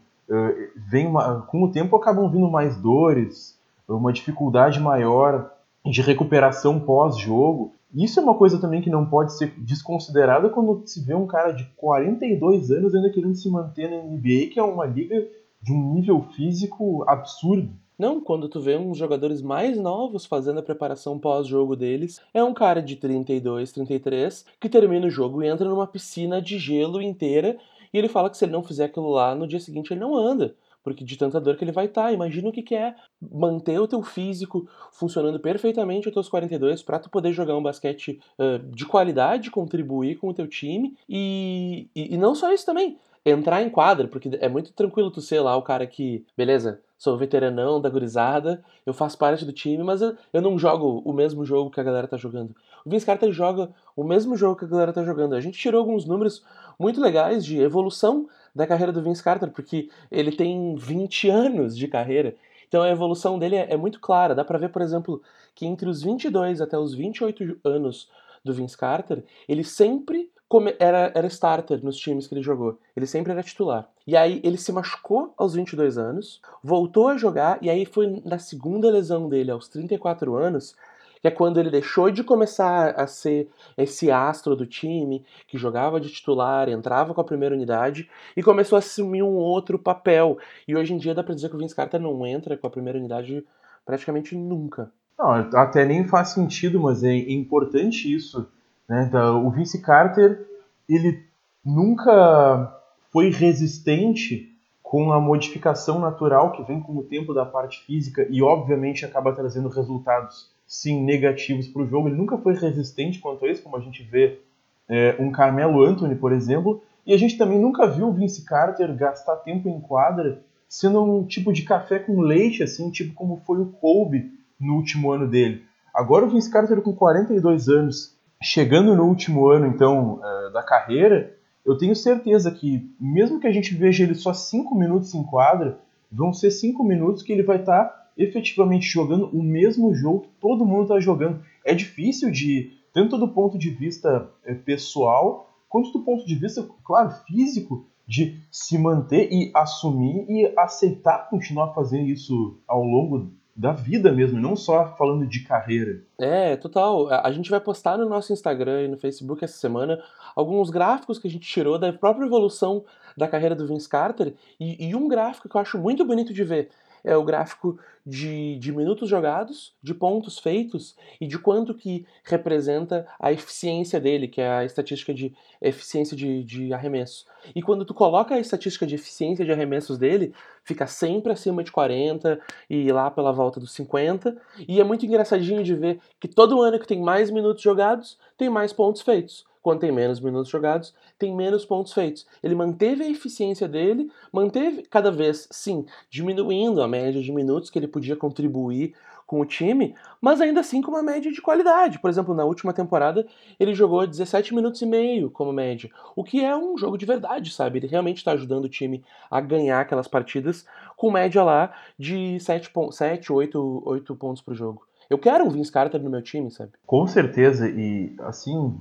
vem 0.89 1.07
uma, 1.07 1.41
com 1.41 1.63
o 1.63 1.71
tempo 1.71 1.95
acabam 1.95 2.29
vindo 2.29 2.49
mais 2.49 2.77
dores, 2.77 3.57
uma 3.87 4.13
dificuldade 4.13 4.79
maior 4.79 5.51
de 5.85 6.01
recuperação 6.01 6.79
pós-jogo. 6.79 7.73
Isso 7.93 8.19
é 8.19 8.23
uma 8.23 8.35
coisa 8.35 8.59
também 8.59 8.81
que 8.81 8.89
não 8.89 9.05
pode 9.05 9.35
ser 9.35 9.53
desconsiderada 9.57 10.49
quando 10.49 10.83
se 10.85 11.03
vê 11.03 11.15
um 11.15 11.25
cara 11.25 11.51
de 11.51 11.65
42 11.75 12.69
anos 12.69 12.93
ainda 12.93 13.09
querendo 13.09 13.35
se 13.35 13.49
manter 13.49 13.89
na 13.89 13.97
NBA, 13.97 14.51
que 14.53 14.59
é 14.59 14.63
uma 14.63 14.85
liga 14.85 15.27
de 15.61 15.73
um 15.73 15.93
nível 15.93 16.21
físico 16.35 17.03
absurdo. 17.07 17.71
Não, 17.97 18.21
quando 18.21 18.47
tu 18.47 18.61
vê 18.61 18.77
uns 18.77 18.97
jogadores 18.97 19.41
mais 19.41 19.77
novos 19.77 20.25
fazendo 20.25 20.59
a 20.59 20.63
preparação 20.63 21.19
pós-jogo 21.19 21.75
deles, 21.75 22.21
é 22.33 22.41
um 22.41 22.53
cara 22.53 22.81
de 22.81 22.95
32, 22.95 23.73
33 23.73 24.45
que 24.57 24.69
termina 24.69 25.07
o 25.07 25.09
jogo 25.09 25.43
e 25.43 25.47
entra 25.47 25.67
numa 25.67 25.85
piscina 25.85 26.41
de 26.41 26.57
gelo 26.57 27.01
inteira 27.01 27.57
e 27.93 27.97
ele 27.97 28.07
fala 28.07 28.29
que 28.29 28.37
se 28.37 28.45
ele 28.45 28.51
não 28.51 28.63
fizer 28.63 28.85
aquilo 28.85 29.09
lá, 29.09 29.35
no 29.35 29.47
dia 29.47 29.59
seguinte 29.59 29.91
ele 29.91 29.99
não 29.99 30.15
anda. 30.15 30.55
Porque 30.81 31.03
de 31.03 31.17
tanta 31.17 31.41
dor 31.41 31.57
que 31.57 31.63
ele 31.63 31.73
vai 31.73 31.85
estar. 31.85 32.03
Tá. 32.03 32.11
Imagina 32.13 32.47
o 32.47 32.51
que, 32.51 32.63
que 32.63 32.73
é 32.73 32.95
manter 33.21 33.77
o 33.79 33.87
teu 33.87 34.01
físico 34.01 34.67
funcionando 34.93 35.39
perfeitamente 35.39 36.07
aos 36.07 36.13
teus 36.13 36.29
42 36.29 36.81
para 36.81 36.99
tu 36.99 37.09
poder 37.09 37.33
jogar 37.33 37.57
um 37.57 37.61
basquete 37.61 38.19
uh, 38.39 38.59
de 38.73 38.85
qualidade, 38.85 39.51
contribuir 39.51 40.17
com 40.17 40.29
o 40.29 40.33
teu 40.33 40.47
time. 40.47 40.95
E, 41.07 41.89
e, 41.93 42.15
e 42.15 42.17
não 42.17 42.33
só 42.33 42.53
isso 42.53 42.65
também 42.65 42.97
entrar 43.29 43.61
em 43.61 43.69
quadra, 43.69 44.07
porque 44.07 44.29
é 44.41 44.49
muito 44.49 44.73
tranquilo 44.73 45.11
tu 45.11 45.21
ser 45.21 45.39
lá 45.39 45.55
o 45.55 45.61
cara 45.61 45.85
que, 45.85 46.25
beleza, 46.37 46.81
sou 46.97 47.17
veteranão 47.17 47.79
da 47.79 47.89
gurizada, 47.89 48.63
eu 48.85 48.93
faço 48.93 49.17
parte 49.17 49.45
do 49.45 49.53
time, 49.53 49.83
mas 49.83 50.01
eu, 50.01 50.15
eu 50.33 50.41
não 50.41 50.57
jogo 50.59 51.01
o 51.05 51.13
mesmo 51.13 51.45
jogo 51.45 51.71
que 51.71 51.79
a 51.79 51.83
galera 51.83 52.07
tá 52.07 52.17
jogando. 52.17 52.53
O 52.85 52.89
Vince 52.89 53.05
Carter 53.05 53.31
joga 53.31 53.69
o 53.95 54.03
mesmo 54.03 54.35
jogo 54.35 54.57
que 54.57 54.65
a 54.65 54.67
galera 54.67 54.93
tá 54.93 55.03
jogando. 55.03 55.35
A 55.35 55.41
gente 55.41 55.57
tirou 55.57 55.79
alguns 55.79 56.05
números 56.05 56.43
muito 56.77 56.99
legais 56.99 57.45
de 57.45 57.59
evolução 57.59 58.27
da 58.53 58.67
carreira 58.67 58.91
do 58.91 59.01
Vince 59.01 59.23
Carter, 59.23 59.49
porque 59.49 59.89
ele 60.11 60.31
tem 60.31 60.75
20 60.75 61.29
anos 61.29 61.77
de 61.77 61.87
carreira. 61.87 62.35
Então 62.67 62.81
a 62.81 62.89
evolução 62.89 63.39
dele 63.39 63.55
é, 63.55 63.73
é 63.73 63.77
muito 63.77 63.99
clara. 63.99 64.35
Dá 64.35 64.43
para 64.43 64.59
ver, 64.59 64.69
por 64.69 64.81
exemplo, 64.81 65.21
que 65.55 65.65
entre 65.65 65.89
os 65.89 66.01
22 66.01 66.61
até 66.61 66.77
os 66.77 66.93
28 66.93 67.59
anos 67.63 68.09
do 68.43 68.53
Vince 68.53 68.77
Carter, 68.77 69.23
ele 69.47 69.63
sempre 69.63 70.29
era, 70.79 71.11
era 71.13 71.27
starter 71.27 71.83
nos 71.83 71.97
times 71.97 72.27
que 72.27 72.33
ele 72.33 72.41
jogou. 72.41 72.79
Ele 72.95 73.05
sempre 73.05 73.31
era 73.31 73.43
titular. 73.43 73.87
E 74.07 74.17
aí 74.17 74.41
ele 74.43 74.57
se 74.57 74.71
machucou 74.71 75.33
aos 75.37 75.53
22 75.53 75.97
anos, 75.97 76.41
voltou 76.63 77.07
a 77.07 77.17
jogar, 77.17 77.59
e 77.61 77.69
aí 77.69 77.85
foi 77.85 78.21
na 78.25 78.39
segunda 78.39 78.89
lesão 78.89 79.29
dele, 79.29 79.51
aos 79.51 79.67
34 79.67 80.35
anos, 80.35 80.75
que 81.21 81.27
é 81.27 81.31
quando 81.31 81.59
ele 81.59 81.69
deixou 81.69 82.09
de 82.09 82.23
começar 82.23 82.91
a 82.91 83.05
ser 83.05 83.49
esse 83.77 84.09
astro 84.09 84.55
do 84.55 84.65
time, 84.65 85.23
que 85.47 85.57
jogava 85.57 85.99
de 85.99 86.09
titular, 86.09 86.69
entrava 86.69 87.13
com 87.13 87.21
a 87.21 87.25
primeira 87.25 87.53
unidade 87.53 88.09
e 88.35 88.41
começou 88.41 88.77
a 88.77 88.79
assumir 88.79 89.21
um 89.21 89.35
outro 89.35 89.77
papel. 89.77 90.37
E 90.67 90.75
hoje 90.75 90.93
em 90.93 90.97
dia 90.97 91.13
dá 91.13 91.23
pra 91.23 91.35
dizer 91.35 91.49
que 91.49 91.55
o 91.55 91.59
Vince 91.59 91.75
Carter 91.75 91.99
não 91.99 92.25
entra 92.25 92.57
com 92.57 92.65
a 92.65 92.71
primeira 92.71 92.97
unidade 92.97 93.45
praticamente 93.85 94.35
nunca. 94.35 94.91
Não, 95.17 95.31
até 95.31 95.85
nem 95.85 96.07
faz 96.07 96.29
sentido, 96.29 96.79
mas 96.79 97.03
é 97.03 97.13
importante 97.13 98.13
isso. 98.13 98.47
Né? 98.89 99.05
Então, 99.07 99.45
o 99.45 99.51
Vince 99.51 99.81
Carter, 99.81 100.45
ele 100.89 101.23
nunca 101.63 102.75
foi 103.11 103.29
resistente 103.29 104.49
com 104.81 105.11
a 105.13 105.19
modificação 105.19 105.99
natural 105.99 106.51
que 106.51 106.63
vem 106.63 106.81
com 106.81 106.97
o 106.97 107.03
tempo 107.03 107.31
da 107.31 107.45
parte 107.45 107.85
física 107.85 108.25
e 108.27 108.41
obviamente 108.41 109.05
acaba 109.05 109.31
trazendo 109.31 109.69
resultados 109.69 110.51
sim 110.65 111.03
negativos 111.03 111.67
para 111.67 111.83
o 111.83 111.87
jogo. 111.87 112.07
Ele 112.07 112.17
nunca 112.17 112.37
foi 112.39 112.55
resistente 112.55 113.19
quanto 113.19 113.45
a 113.45 113.51
isso, 113.51 113.61
como 113.61 113.77
a 113.77 113.81
gente 113.81 114.01
vê 114.03 114.39
é, 114.87 115.15
um 115.19 115.31
Carmelo 115.31 115.83
Anthony, 115.83 116.15
por 116.15 116.31
exemplo. 116.31 116.81
E 117.05 117.13
a 117.13 117.17
gente 117.17 117.37
também 117.37 117.59
nunca 117.59 117.87
viu 117.87 118.07
o 118.07 118.13
Vince 118.13 118.43
Carter 118.43 118.95
gastar 118.95 119.35
tempo 119.37 119.69
em 119.69 119.79
quadra 119.79 120.41
sendo 120.67 121.03
um 121.03 121.23
tipo 121.23 121.51
de 121.51 121.63
café 121.63 121.97
com 121.99 122.21
leite, 122.21 122.61
assim, 122.61 122.91
tipo 122.91 123.13
como 123.13 123.41
foi 123.45 123.59
o 123.59 123.65
Kobe 123.65 124.31
no 124.59 124.75
último 124.75 125.11
ano 125.11 125.27
dele. 125.27 125.63
Agora 125.93 126.25
o 126.25 126.29
Vince 126.29 126.51
Carter 126.51 126.81
com 126.81 126.93
42 126.93 127.67
anos, 127.67 128.15
chegando 128.41 128.95
no 128.95 129.05
último 129.05 129.47
ano, 129.47 129.67
então, 129.67 130.21
é, 130.23 130.51
da 130.51 130.63
carreira, 130.63 131.35
eu 131.65 131.77
tenho 131.77 131.95
certeza 131.95 132.49
que, 132.51 132.89
mesmo 132.99 133.39
que 133.39 133.47
a 133.47 133.51
gente 133.51 133.75
veja 133.75 134.03
ele 134.03 134.15
só 134.15 134.33
5 134.33 134.73
minutos 134.75 135.13
em 135.13 135.23
quadra, 135.23 135.79
vão 136.11 136.33
ser 136.33 136.51
5 136.51 136.83
minutos 136.83 137.21
que 137.21 137.31
ele 137.31 137.43
vai 137.43 137.57
estar 137.57 137.83
tá 137.85 138.09
efetivamente 138.17 138.85
jogando 138.85 139.29
o 139.29 139.43
mesmo 139.43 139.93
jogo 139.93 140.21
que 140.21 140.29
todo 140.39 140.65
mundo 140.65 140.83
está 140.83 140.99
jogando. 140.99 141.41
É 141.63 141.73
difícil 141.73 142.31
de, 142.31 142.71
tanto 142.93 143.17
do 143.17 143.27
ponto 143.27 143.57
de 143.57 143.69
vista 143.69 144.29
é, 144.43 144.53
pessoal, 144.53 145.49
quanto 145.67 145.91
do 145.91 145.99
ponto 145.99 146.25
de 146.25 146.35
vista, 146.35 146.67
claro, 146.83 147.11
físico, 147.27 147.85
de 148.07 148.39
se 148.51 148.77
manter 148.77 149.31
e 149.31 149.51
assumir 149.53 150.25
e 150.27 150.51
aceitar 150.57 151.29
continuar 151.29 151.73
fazendo 151.73 152.07
isso 152.07 152.57
ao 152.67 152.83
longo 152.83 153.31
da 153.59 153.73
vida 153.73 154.09
mesmo, 154.09 154.39
não 154.39 154.55
só 154.55 154.95
falando 154.97 155.27
de 155.27 155.41
carreira. 155.41 156.01
É, 156.17 156.55
total. 156.55 157.09
A 157.09 157.29
gente 157.29 157.49
vai 157.49 157.59
postar 157.59 157.97
no 157.97 158.07
nosso 158.07 158.31
Instagram 158.31 158.83
e 158.83 158.87
no 158.87 158.97
Facebook 158.97 159.43
essa 159.43 159.57
semana 159.57 160.01
alguns 160.33 160.69
gráficos 160.69 161.19
que 161.19 161.27
a 161.27 161.29
gente 161.29 161.45
tirou 161.45 161.77
da 161.77 161.91
própria 161.91 162.25
evolução 162.25 162.85
da 163.17 163.27
carreira 163.27 163.53
do 163.53 163.67
Vince 163.67 163.89
Carter 163.89 164.33
e, 164.57 164.87
e 164.87 164.95
um 164.95 165.09
gráfico 165.09 165.49
que 165.49 165.57
eu 165.57 165.59
acho 165.59 165.77
muito 165.77 166.05
bonito 166.05 166.33
de 166.33 166.41
ver 166.41 166.69
é 167.03 167.15
o 167.15 167.23
gráfico 167.23 167.79
de, 168.05 168.57
de 168.57 168.71
minutos 168.71 169.09
jogados, 169.09 169.75
de 169.83 169.93
pontos 169.93 170.39
feitos 170.39 170.95
e 171.21 171.27
de 171.27 171.37
quanto 171.37 171.73
que 171.73 172.05
representa 172.23 173.07
a 173.19 173.31
eficiência 173.31 173.99
dele, 173.99 174.27
que 174.27 174.41
é 174.41 174.49
a 174.49 174.65
estatística 174.65 175.13
de 175.13 175.33
eficiência 175.61 176.17
de, 176.17 176.43
de 176.43 176.73
arremesso. 176.73 177.25
E 177.55 177.61
quando 177.61 177.85
tu 177.85 177.93
coloca 177.93 178.35
a 178.35 178.39
estatística 178.39 178.87
de 178.87 178.95
eficiência 178.95 179.45
de 179.45 179.51
arremessos 179.51 179.97
dele, 179.97 180.33
fica 180.63 180.87
sempre 180.87 181.31
acima 181.31 181.63
de 181.63 181.71
40 181.71 182.39
e 182.69 182.91
lá 182.91 183.11
pela 183.11 183.31
volta 183.31 183.59
dos 183.59 183.71
50. 183.73 184.35
E 184.67 184.79
é 184.79 184.83
muito 184.83 185.05
engraçadinho 185.05 185.63
de 185.63 185.75
ver 185.75 185.99
que 186.19 186.27
todo 186.27 186.61
ano 186.61 186.79
que 186.79 186.87
tem 186.87 186.99
mais 186.99 187.29
minutos 187.29 187.61
jogados, 187.61 188.17
tem 188.37 188.49
mais 188.49 188.73
pontos 188.73 189.01
feitos 189.01 189.47
quando 189.69 189.81
tem 189.81 189.91
menos 189.91 190.19
minutos 190.19 190.49
jogados, 190.49 190.95
tem 191.19 191.31
menos 191.35 191.63
pontos 191.63 191.93
feitos. 191.93 192.25
Ele 192.41 192.55
manteve 192.55 193.03
a 193.03 193.07
eficiência 193.07 193.67
dele, 193.67 194.09
manteve 194.33 194.81
cada 194.89 195.11
vez, 195.11 195.47
sim, 195.51 195.85
diminuindo 196.09 196.81
a 196.81 196.87
média 196.87 197.21
de 197.21 197.31
minutos 197.31 197.69
que 197.69 197.77
ele 197.77 197.87
podia 197.87 198.15
contribuir 198.15 198.95
com 199.27 199.39
o 199.39 199.45
time, 199.45 199.93
mas 200.19 200.41
ainda 200.41 200.61
assim 200.61 200.81
com 200.81 200.89
uma 200.89 201.03
média 201.03 201.31
de 201.31 201.39
qualidade. 201.39 201.99
Por 201.99 202.09
exemplo, 202.09 202.33
na 202.33 202.43
última 202.45 202.73
temporada 202.73 203.27
ele 203.59 203.75
jogou 203.75 204.07
17 204.07 204.55
minutos 204.55 204.81
e 204.81 204.87
meio 204.87 205.29
como 205.29 205.53
média, 205.53 205.91
o 206.15 206.23
que 206.23 206.43
é 206.43 206.57
um 206.57 206.75
jogo 206.75 206.97
de 206.97 207.05
verdade, 207.05 207.51
sabe? 207.53 207.77
Ele 207.77 207.85
realmente 207.85 208.17
está 208.17 208.31
ajudando 208.31 208.65
o 208.65 208.69
time 208.69 209.03
a 209.29 209.39
ganhar 209.39 209.81
aquelas 209.81 210.07
partidas 210.07 210.65
com 210.97 211.11
média 211.11 211.43
lá 211.43 211.71
de 211.95 212.39
7, 212.39 212.71
7 212.91 213.31
8, 213.31 213.83
8 213.85 214.15
pontos 214.15 214.41
por 214.41 214.55
jogo. 214.55 214.87
Eu 215.07 215.19
quero 215.19 215.45
um 215.45 215.49
Vince 215.51 215.71
Carter 215.71 216.01
no 216.01 216.09
meu 216.09 216.23
time, 216.23 216.49
sabe? 216.49 216.71
Com 216.87 217.05
certeza, 217.05 217.69
e 217.69 218.15
assim, 218.21 218.75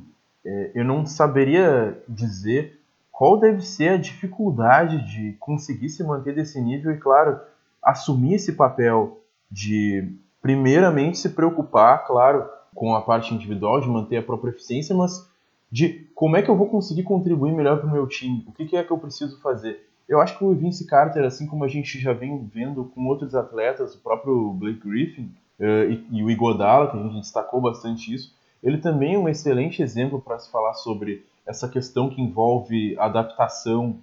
eu 0.75 0.85
não 0.85 1.05
saberia 1.07 2.01
dizer 2.09 2.79
qual 3.11 3.39
deve 3.39 3.63
ser 3.63 3.89
a 3.89 3.97
dificuldade 3.97 5.05
de 5.13 5.33
conseguir 5.41 5.89
se 5.89 6.05
manter 6.05 6.35
desse 6.35 6.61
nível 6.61 6.93
e, 6.93 6.97
claro, 6.97 7.41
assumir 7.83 8.35
esse 8.35 8.53
papel 8.53 9.21
de, 9.51 10.09
primeiramente, 10.41 11.19
se 11.19 11.31
preocupar, 11.31 12.07
claro, 12.07 12.49
com 12.75 12.95
a 12.95 13.03
parte 13.03 13.35
individual, 13.35 13.81
de 13.81 13.89
manter 13.89 14.19
a 14.19 14.23
própria 14.23 14.51
eficiência, 14.51 14.95
mas 14.95 15.29
de 15.71 16.09
como 16.15 16.37
é 16.37 16.43
que 16.43 16.49
eu 16.49 16.57
vou 16.57 16.69
conseguir 16.69 17.03
contribuir 17.03 17.53
melhor 17.53 17.79
para 17.79 17.89
o 17.89 17.93
meu 17.93 18.07
time, 18.07 18.45
o 18.47 18.53
que, 18.53 18.67
que 18.67 18.77
é 18.77 18.85
que 18.85 18.91
eu 18.91 18.99
preciso 18.99 19.41
fazer. 19.41 19.85
Eu 20.09 20.21
acho 20.21 20.39
que 20.39 20.45
o 20.45 20.55
Vince 20.55 20.87
Carter, 20.87 21.25
assim 21.25 21.47
como 21.47 21.65
a 21.65 21.69
gente 21.69 21.99
já 21.99 22.13
vem 22.13 22.47
vendo 22.47 22.85
com 22.95 23.07
outros 23.07 23.35
atletas, 23.35 23.95
o 23.95 24.01
próprio 24.01 24.53
Blake 24.53 24.81
Griffin 24.89 25.31
uh, 25.61 25.91
e, 25.91 26.07
e, 26.13 26.23
o 26.23 26.31
Igodala, 26.31 26.91
que 26.91 26.97
a 26.97 27.03
gente 27.03 27.21
destacou 27.21 27.61
bastante 27.61 28.15
isso, 28.15 28.33
ele 28.63 28.79
também 28.79 29.15
é 29.15 29.19
um 29.19 29.29
excelente 29.29 29.83
exemplo 29.83 30.21
para 30.21 30.39
se 30.39 30.51
falar 30.51 30.75
sobre 30.75 31.25
essa 31.47 31.69
questão 31.69 32.11
que 32.11 32.21
envolve 32.21 32.97
adaptação, 32.99 33.97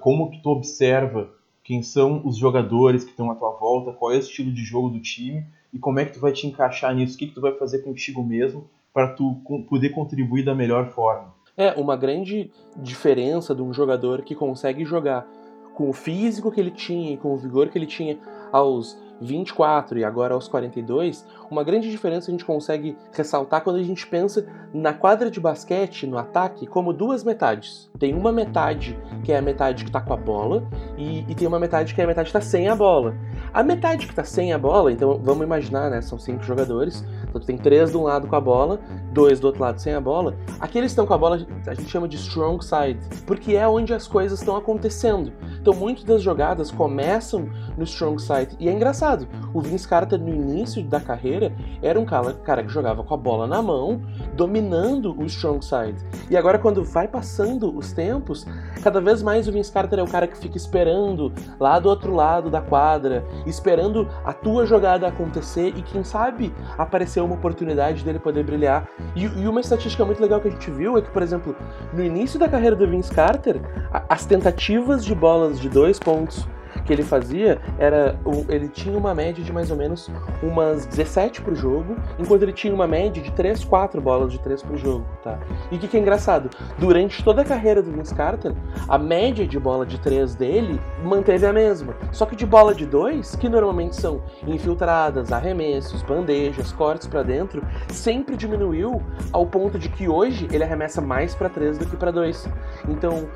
como 0.00 0.30
que 0.30 0.42
tu 0.42 0.50
observa 0.50 1.28
quem 1.62 1.82
são 1.82 2.22
os 2.24 2.38
jogadores 2.38 3.04
que 3.04 3.10
estão 3.10 3.30
à 3.30 3.34
tua 3.34 3.50
volta, 3.50 3.92
qual 3.92 4.12
é 4.12 4.16
o 4.16 4.20
estilo 4.20 4.50
de 4.50 4.64
jogo 4.64 4.88
do 4.88 5.00
time 5.00 5.44
e 5.72 5.78
como 5.78 5.98
é 5.98 6.04
que 6.06 6.14
tu 6.14 6.20
vai 6.20 6.32
te 6.32 6.46
encaixar 6.46 6.94
nisso, 6.94 7.14
o 7.14 7.18
que, 7.18 7.26
que 7.26 7.34
tu 7.34 7.42
vai 7.42 7.52
fazer 7.52 7.80
contigo 7.80 8.22
mesmo 8.22 8.66
para 8.92 9.08
tu 9.08 9.36
poder 9.68 9.90
contribuir 9.90 10.44
da 10.44 10.54
melhor 10.54 10.88
forma. 10.88 11.34
É, 11.56 11.72
uma 11.72 11.96
grande 11.96 12.50
diferença 12.76 13.54
de 13.54 13.60
um 13.60 13.72
jogador 13.72 14.22
que 14.22 14.34
consegue 14.34 14.84
jogar 14.84 15.26
com 15.74 15.90
o 15.90 15.92
físico 15.92 16.50
que 16.50 16.60
ele 16.60 16.70
tinha 16.70 17.12
e 17.12 17.16
com 17.16 17.34
o 17.34 17.36
vigor 17.36 17.68
que 17.68 17.76
ele 17.76 17.86
tinha 17.86 18.18
aos 18.52 18.98
24 19.20 19.98
e 19.98 20.04
agora 20.04 20.34
aos 20.34 20.48
42, 20.48 21.26
uma 21.50 21.64
grande 21.64 21.90
diferença 21.90 22.30
a 22.30 22.32
gente 22.32 22.44
consegue 22.44 22.96
ressaltar 23.12 23.62
quando 23.62 23.76
a 23.76 23.82
gente 23.82 24.06
pensa 24.06 24.46
na 24.72 24.92
quadra 24.92 25.30
de 25.30 25.40
basquete, 25.40 26.06
no 26.06 26.18
ataque, 26.18 26.66
como 26.66 26.92
duas 26.92 27.24
metades. 27.24 27.90
Tem 27.98 28.14
uma 28.14 28.30
metade 28.30 28.98
que 29.24 29.32
é 29.32 29.38
a 29.38 29.42
metade 29.42 29.84
que 29.84 29.90
tá 29.90 30.00
com 30.00 30.12
a 30.12 30.16
bola 30.16 30.68
e, 30.96 31.20
e 31.28 31.34
tem 31.34 31.48
uma 31.48 31.58
metade 31.58 31.94
que 31.94 32.00
é 32.00 32.04
a 32.04 32.06
metade 32.06 32.28
que 32.28 32.32
tá 32.32 32.40
sem 32.40 32.68
a 32.68 32.76
bola. 32.76 33.14
A 33.52 33.62
metade 33.62 34.06
que 34.06 34.14
tá 34.14 34.24
sem 34.24 34.52
a 34.52 34.58
bola, 34.58 34.92
então 34.92 35.18
vamos 35.22 35.44
imaginar, 35.44 35.90
né? 35.90 36.00
São 36.00 36.18
cinco 36.18 36.42
jogadores, 36.42 37.04
então 37.28 37.40
tem 37.40 37.56
três 37.56 37.90
de 37.90 37.96
um 37.96 38.02
lado 38.02 38.26
com 38.26 38.36
a 38.36 38.40
bola, 38.40 38.80
dois 39.12 39.40
do 39.40 39.46
outro 39.46 39.62
lado 39.62 39.80
sem 39.80 39.94
a 39.94 40.00
bola. 40.00 40.36
Aqueles 40.60 40.90
que 40.90 40.92
estão 40.92 41.06
com 41.06 41.14
a 41.14 41.18
bola 41.18 41.46
a 41.66 41.74
gente 41.74 41.88
chama 41.88 42.08
de 42.08 42.16
strong 42.16 42.62
side, 42.64 42.98
porque 43.26 43.54
é 43.54 43.66
onde 43.66 43.94
as 43.94 44.06
coisas 44.06 44.40
estão 44.40 44.56
acontecendo. 44.56 45.32
Então 45.60 45.74
muitas 45.74 46.04
das 46.04 46.22
jogadas 46.22 46.70
começam 46.70 47.48
no 47.76 47.84
strong 47.84 48.20
side 48.20 48.56
e 48.58 48.68
é 48.68 48.72
engraçado 48.72 48.88
engraçado. 48.98 49.28
O 49.52 49.60
Vince 49.60 49.86
Carter, 49.86 50.18
no 50.18 50.28
início 50.28 50.82
da 50.82 51.00
carreira, 51.00 51.52
era 51.82 51.98
um 51.98 52.04
cara, 52.04 52.34
cara 52.34 52.62
que 52.62 52.70
jogava 52.70 53.02
com 53.02 53.14
a 53.14 53.16
bola 53.16 53.46
na 53.46 53.62
mão, 53.62 54.00
dominando 54.34 55.14
o 55.18 55.24
strong 55.24 55.64
side. 55.64 55.98
E 56.30 56.36
agora, 56.36 56.58
quando 56.58 56.84
vai 56.84 57.06
passando 57.06 57.76
os 57.76 57.92
tempos, 57.92 58.46
cada 58.82 59.00
vez 59.00 59.22
mais 59.22 59.46
o 59.46 59.52
Vince 59.52 59.72
Carter 59.72 59.98
é 59.98 60.02
o 60.02 60.08
cara 60.08 60.26
que 60.26 60.36
fica 60.36 60.56
esperando 60.56 61.32
lá 61.60 61.78
do 61.78 61.88
outro 61.88 62.14
lado 62.14 62.50
da 62.50 62.60
quadra, 62.60 63.24
esperando 63.46 64.08
a 64.24 64.32
tua 64.32 64.66
jogada 64.66 65.06
acontecer 65.06 65.74
e, 65.76 65.82
quem 65.82 66.02
sabe, 66.02 66.54
aparecer 66.76 67.17
uma 67.22 67.34
oportunidade 67.34 68.04
dele 68.04 68.18
poder 68.18 68.44
brilhar. 68.44 68.88
E, 69.14 69.24
e 69.24 69.48
uma 69.48 69.60
estatística 69.60 70.04
muito 70.04 70.20
legal 70.20 70.40
que 70.40 70.48
a 70.48 70.50
gente 70.50 70.70
viu 70.70 70.96
é 70.96 71.02
que, 71.02 71.10
por 71.10 71.22
exemplo, 71.22 71.54
no 71.92 72.02
início 72.02 72.38
da 72.38 72.48
carreira 72.48 72.76
do 72.76 72.86
Vince 72.88 73.12
Carter, 73.12 73.60
as 74.08 74.24
tentativas 74.26 75.04
de 75.04 75.14
bolas 75.14 75.60
de 75.60 75.68
dois 75.68 75.98
pontos 75.98 76.46
que 76.88 76.92
ele 76.94 77.02
fazia 77.02 77.60
era. 77.78 78.18
Ele 78.48 78.66
tinha 78.66 78.96
uma 78.96 79.14
média 79.14 79.44
de 79.44 79.52
mais 79.52 79.70
ou 79.70 79.76
menos 79.76 80.10
umas 80.42 80.86
17 80.86 81.42
pro 81.42 81.54
jogo, 81.54 81.94
enquanto 82.18 82.42
ele 82.42 82.52
tinha 82.52 82.74
uma 82.74 82.86
média 82.86 83.22
de 83.22 83.30
3, 83.32 83.62
4 83.62 84.00
bolas 84.00 84.32
de 84.32 84.40
3 84.40 84.62
pro 84.62 84.76
jogo, 84.76 85.04
tá? 85.22 85.38
E 85.70 85.76
o 85.76 85.78
que, 85.78 85.86
que 85.86 85.96
é 85.98 86.00
engraçado? 86.00 86.48
Durante 86.78 87.22
toda 87.22 87.42
a 87.42 87.44
carreira 87.44 87.82
do 87.82 87.92
Vince 87.92 88.14
Carter, 88.14 88.54
a 88.88 88.96
média 88.96 89.46
de 89.46 89.58
bola 89.60 89.84
de 89.84 90.00
3 90.00 90.34
dele 90.34 90.80
manteve 91.04 91.44
a 91.44 91.52
mesma. 91.52 91.94
Só 92.10 92.24
que 92.24 92.34
de 92.34 92.46
bola 92.46 92.74
de 92.74 92.86
2, 92.86 93.36
que 93.36 93.50
normalmente 93.50 93.94
são 93.94 94.22
infiltradas, 94.46 95.30
arremessos, 95.30 96.02
bandejas, 96.02 96.72
cortes 96.72 97.06
para 97.06 97.22
dentro, 97.22 97.62
sempre 97.90 98.34
diminuiu 98.34 99.02
ao 99.30 99.46
ponto 99.46 99.78
de 99.78 99.90
que 99.90 100.08
hoje 100.08 100.48
ele 100.50 100.64
arremessa 100.64 101.02
mais 101.02 101.34
para 101.34 101.50
3 101.50 101.76
do 101.76 101.84
que 101.84 101.96
para 101.96 102.10
2. 102.10 102.48
Então, 102.88 103.28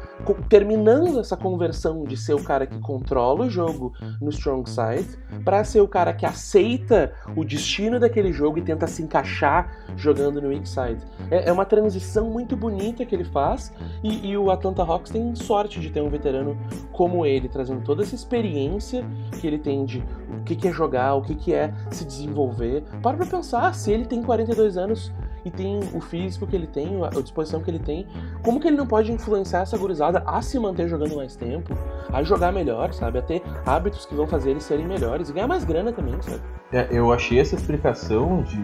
terminando 0.49 1.21
essa 1.21 1.37
conversão 1.37 2.05
de 2.05 2.17
ser 2.17 2.35
o 2.35 2.43
cara 2.43 2.67
que 2.67 2.79
controla 2.79 3.47
o 3.47 3.51
jogo 3.51 3.93
no 4.21 4.31
strong 4.31 4.69
side 4.69 5.19
para 5.45 5.63
ser 5.65 5.81
o 5.81 5.89
cara 5.89 6.13
que 6.13 6.25
aceita 6.25 7.13
o 7.37 7.45
destino 7.45 7.99
daquele 7.99 8.33
jogo 8.33 8.59
e 8.59 8.63
tenta 8.63 8.87
se 8.87 9.03
encaixar 9.03 9.71
jogando 9.97 10.41
no 10.41 10.49
weak 10.49 10.69
side. 10.69 10.99
É, 11.31 11.49
é 11.49 11.53
uma 11.53 11.65
transição 11.65 12.31
muito 12.31 12.57
bonita 12.57 13.05
que 13.05 13.15
ele 13.15 13.25
faz 13.25 13.73
e, 14.03 14.31
e, 14.31 14.37
o 14.37 14.51
Atlanta 14.51 14.83
Hawks 14.83 15.11
tem 15.11 15.35
sorte 15.35 15.81
de 15.81 15.91
ter 15.91 16.01
um 16.01 16.09
veterano 16.09 16.57
como 16.93 17.27
ele, 17.27 17.49
trazendo 17.49 17.83
toda 17.83 18.03
essa 18.03 18.15
experiência 18.15 19.05
que 19.41 19.47
ele 19.47 19.59
tem 19.59 19.85
de 19.85 20.03
o 20.41 20.45
que, 20.45 20.57
que 20.57 20.69
é 20.69 20.73
jogar, 20.73 21.15
o 21.15 21.23
que, 21.23 21.35
que 21.35 21.55
é 21.55 21.73
se 21.91 22.05
desenvolver. 22.05 22.83
Para 23.03 23.17
pra 23.17 23.27
pensar, 23.27 23.75
se 23.75 23.93
ele 23.93 24.05
tem 24.05 24.23
42 24.23 24.77
anos 24.77 25.13
e 25.45 25.51
tem 25.51 25.81
o 25.93 26.01
físico 26.01 26.47
que 26.47 26.55
ele 26.55 26.67
tem, 26.67 27.03
a 27.05 27.21
disposição 27.21 27.61
que 27.61 27.71
ele 27.71 27.79
tem, 27.79 28.07
como 28.43 28.61
que 28.61 28.69
ele 28.69 28.77
não 28.77 28.87
pode 28.87 29.13
influenciar 29.13 29.61
essa 29.61 29.77
gurizada 29.77 30.23
a 30.27 30.41
se 30.43 30.59
manter 30.59 30.89
jogando 30.89 31.17
mais 31.17 31.37
tempo, 31.37 31.75
a 32.13 32.23
jogar 32.23 32.53
melhor, 32.53 32.93
sabe? 32.93 33.19
A 33.19 33.23
ter 33.23 33.43
hábitos 33.67 34.07
que 34.07 34.15
vão 34.15 34.27
fazer 34.27 34.51
eles 34.51 34.63
serem 34.63 34.87
melhores 34.87 35.29
e 35.29 35.33
ganhar 35.33 35.47
mais 35.47 35.65
grana 35.65 35.93
também, 35.93 36.21
sabe? 36.23 36.43
É, 36.73 36.89
eu 36.91 37.13
achei 37.13 37.39
essa 37.39 37.55
explicação 37.55 38.43
de 38.43 38.61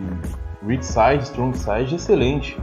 weak 0.65 0.85
side, 0.85 1.23
strong 1.25 1.57
side 1.57 1.95
excelente 1.95 2.57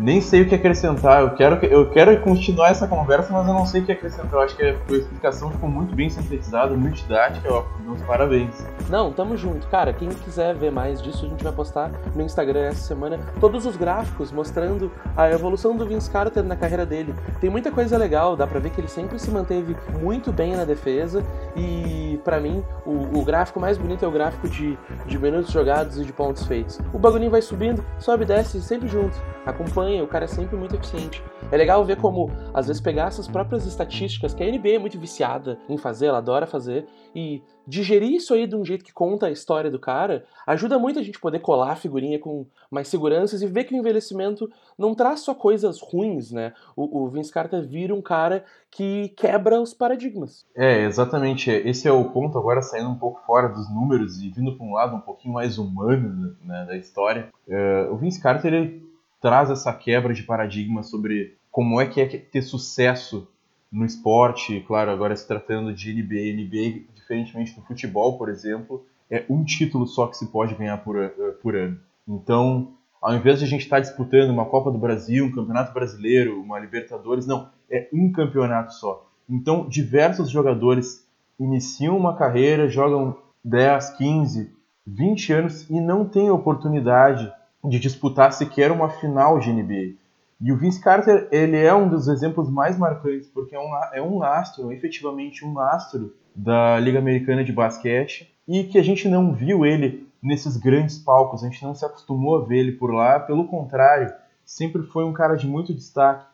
nem 0.00 0.20
sei 0.20 0.42
o 0.42 0.48
que 0.48 0.54
acrescentar. 0.54 1.20
Eu 1.20 1.30
quero, 1.30 1.64
eu 1.66 1.90
quero 1.90 2.18
continuar 2.22 2.70
essa 2.70 2.88
conversa, 2.88 3.32
mas 3.32 3.46
eu 3.46 3.52
não 3.52 3.66
sei 3.66 3.82
o 3.82 3.84
que 3.84 3.92
acrescentar. 3.92 4.32
Eu 4.32 4.40
acho 4.40 4.56
que 4.56 4.62
a 4.62 4.74
explicação 4.90 5.50
ficou 5.50 5.68
muito 5.68 5.94
bem 5.94 6.08
sintetizada, 6.08 6.74
muito 6.74 6.96
didática. 6.96 7.52
Ó, 7.52 7.64
meus 7.84 8.00
parabéns. 8.02 8.54
Não, 8.88 9.12
tamo 9.12 9.36
junto. 9.36 9.66
Cara, 9.68 9.92
quem 9.92 10.08
quiser 10.08 10.54
ver 10.54 10.72
mais 10.72 11.02
disso, 11.02 11.26
a 11.26 11.28
gente 11.28 11.44
vai 11.44 11.52
postar 11.52 11.90
no 12.14 12.22
Instagram 12.22 12.60
essa 12.60 12.80
semana 12.80 13.20
todos 13.38 13.66
os 13.66 13.76
gráficos 13.76 14.32
mostrando 14.32 14.90
a 15.16 15.30
evolução 15.30 15.76
do 15.76 15.86
Vince 15.86 16.10
Carter 16.10 16.42
na 16.42 16.56
carreira 16.56 16.86
dele. 16.86 17.14
Tem 17.40 17.50
muita 17.50 17.70
coisa 17.70 17.98
legal, 17.98 18.36
dá 18.36 18.46
pra 18.46 18.58
ver 18.58 18.70
que 18.70 18.80
ele 18.80 18.88
sempre 18.88 19.18
se 19.18 19.30
manteve 19.30 19.76
muito 20.00 20.32
bem 20.32 20.56
na 20.56 20.64
defesa. 20.64 21.22
E 21.54 22.18
para 22.24 22.40
mim, 22.40 22.64
o, 22.86 23.18
o, 23.18 23.24
gráfico 23.24 23.60
mais 23.60 23.76
bonito 23.76 24.04
é 24.04 24.08
o 24.08 24.10
gráfico 24.10 24.48
de, 24.48 24.78
de 25.06 25.18
minutos 25.18 25.50
jogados 25.52 25.98
e 25.98 26.04
de 26.04 26.12
pontos 26.12 26.46
feitos. 26.46 26.80
O 26.92 26.98
bagulhinho 26.98 27.30
vai 27.30 27.42
subindo, 27.42 27.84
sobe 27.98 28.24
e 28.24 28.26
desce 28.26 28.60
sempre 28.62 28.88
junto. 28.88 29.16
Acompanha 29.44 29.89
o 29.98 30.06
cara 30.06 30.24
é 30.24 30.28
sempre 30.28 30.56
muito 30.56 30.76
eficiente. 30.76 31.22
É 31.50 31.56
legal 31.56 31.84
ver 31.84 31.96
como, 31.96 32.30
às 32.52 32.66
vezes, 32.66 32.80
pegar 32.80 33.08
essas 33.08 33.26
próprias 33.26 33.66
estatísticas, 33.66 34.34
que 34.34 34.42
a 34.42 34.46
NBA 34.46 34.74
é 34.74 34.78
muito 34.78 34.98
viciada 34.98 35.58
em 35.68 35.76
fazer, 35.76 36.06
ela 36.06 36.18
adora 36.18 36.46
fazer, 36.46 36.86
e 37.14 37.42
digerir 37.66 38.12
isso 38.12 38.34
aí 38.34 38.46
de 38.46 38.56
um 38.56 38.64
jeito 38.64 38.84
que 38.84 38.92
conta 38.92 39.26
a 39.26 39.30
história 39.30 39.70
do 39.70 39.78
cara, 39.78 40.24
ajuda 40.46 40.78
muito 40.78 40.98
a 40.98 41.02
gente 41.02 41.20
poder 41.20 41.38
colar 41.38 41.72
a 41.72 41.76
figurinha 41.76 42.18
com 42.18 42.46
mais 42.70 42.88
seguranças 42.88 43.42
e 43.42 43.46
ver 43.46 43.64
que 43.64 43.74
o 43.74 43.76
envelhecimento 43.76 44.50
não 44.76 44.94
traz 44.94 45.20
só 45.20 45.34
coisas 45.34 45.80
ruins, 45.80 46.32
né? 46.32 46.52
O, 46.76 47.04
o 47.04 47.08
Vince 47.08 47.32
Carter 47.32 47.62
vira 47.66 47.94
um 47.94 48.02
cara 48.02 48.44
que 48.70 49.08
quebra 49.10 49.60
os 49.60 49.72
paradigmas. 49.72 50.44
É, 50.56 50.84
exatamente. 50.84 51.50
Esse 51.50 51.86
é 51.86 51.92
o 51.92 52.10
ponto, 52.10 52.38
agora 52.38 52.60
saindo 52.60 52.90
um 52.90 52.98
pouco 52.98 53.20
fora 53.26 53.48
dos 53.48 53.72
números 53.72 54.20
e 54.20 54.30
vindo 54.30 54.56
para 54.56 54.66
um 54.66 54.72
lado 54.72 54.96
um 54.96 55.00
pouquinho 55.00 55.34
mais 55.34 55.58
humano 55.58 56.36
né, 56.44 56.64
da 56.66 56.76
história. 56.76 57.28
Uh, 57.46 57.92
o 57.92 57.96
Vince 57.96 58.20
Carter, 58.20 58.52
ele 58.52 58.89
traz 59.20 59.50
essa 59.50 59.72
quebra 59.72 60.14
de 60.14 60.22
paradigma 60.22 60.82
sobre 60.82 61.36
como 61.50 61.80
é 61.80 61.86
que 61.86 62.00
é 62.00 62.06
ter 62.06 62.42
sucesso 62.42 63.28
no 63.70 63.84
esporte, 63.84 64.60
claro, 64.66 64.90
agora 64.90 65.14
se 65.14 65.26
tratando 65.26 65.72
de 65.72 65.92
NBA, 65.92 66.42
NBA, 66.42 66.84
diferentemente 66.94 67.54
do 67.54 67.62
futebol, 67.62 68.18
por 68.18 68.28
exemplo, 68.28 68.84
é 69.10 69.24
um 69.28 69.44
título 69.44 69.86
só 69.86 70.06
que 70.06 70.16
se 70.16 70.26
pode 70.26 70.54
ganhar 70.54 70.78
por, 70.78 71.00
eh, 71.00 71.08
por 71.42 71.54
ano. 71.54 71.78
Então, 72.06 72.72
ao 73.00 73.14
invés 73.14 73.38
de 73.38 73.44
a 73.44 73.48
gente 73.48 73.62
estar 73.62 73.76
tá 73.76 73.82
disputando 73.82 74.30
uma 74.30 74.44
Copa 74.44 74.70
do 74.70 74.78
Brasil, 74.78 75.24
um 75.24 75.32
Campeonato 75.32 75.72
Brasileiro, 75.72 76.40
uma 76.40 76.58
Libertadores, 76.58 77.26
não, 77.26 77.48
é 77.70 77.88
um 77.92 78.10
campeonato 78.10 78.74
só. 78.74 79.06
Então, 79.28 79.68
diversos 79.68 80.30
jogadores 80.30 81.06
iniciam 81.38 81.96
uma 81.96 82.16
carreira, 82.16 82.68
jogam 82.68 83.16
10, 83.44 83.90
15, 83.90 84.52
20 84.86 85.32
anos 85.32 85.70
e 85.70 85.80
não 85.80 86.04
têm 86.04 86.30
oportunidade 86.30 87.32
de 87.64 87.78
disputar 87.78 88.32
sequer 88.32 88.70
uma 88.70 88.88
final 88.88 89.38
de 89.38 89.52
NBA. 89.52 89.96
E 90.40 90.50
o 90.52 90.56
Vince 90.56 90.80
Carter, 90.80 91.28
ele 91.30 91.56
é 91.56 91.74
um 91.74 91.88
dos 91.88 92.08
exemplos 92.08 92.48
mais 92.48 92.78
marcantes, 92.78 93.28
porque 93.28 93.54
é 93.54 93.60
um, 93.60 93.70
é 93.92 94.02
um 94.02 94.22
astro, 94.22 94.72
efetivamente 94.72 95.44
um 95.44 95.58
astro 95.58 96.14
da 96.34 96.78
Liga 96.78 96.98
Americana 96.98 97.44
de 97.44 97.52
Basquete, 97.52 98.34
e 98.48 98.64
que 98.64 98.78
a 98.78 98.82
gente 98.82 99.06
não 99.06 99.34
viu 99.34 99.66
ele 99.66 100.08
nesses 100.22 100.56
grandes 100.56 100.98
palcos, 100.98 101.44
a 101.44 101.48
gente 101.48 101.62
não 101.62 101.74
se 101.74 101.84
acostumou 101.84 102.38
a 102.38 102.44
ver 102.46 102.58
ele 102.58 102.72
por 102.72 102.92
lá, 102.92 103.20
pelo 103.20 103.46
contrário, 103.46 104.12
sempre 104.44 104.82
foi 104.82 105.04
um 105.04 105.12
cara 105.12 105.34
de 105.34 105.46
muito 105.46 105.74
destaque 105.74 106.24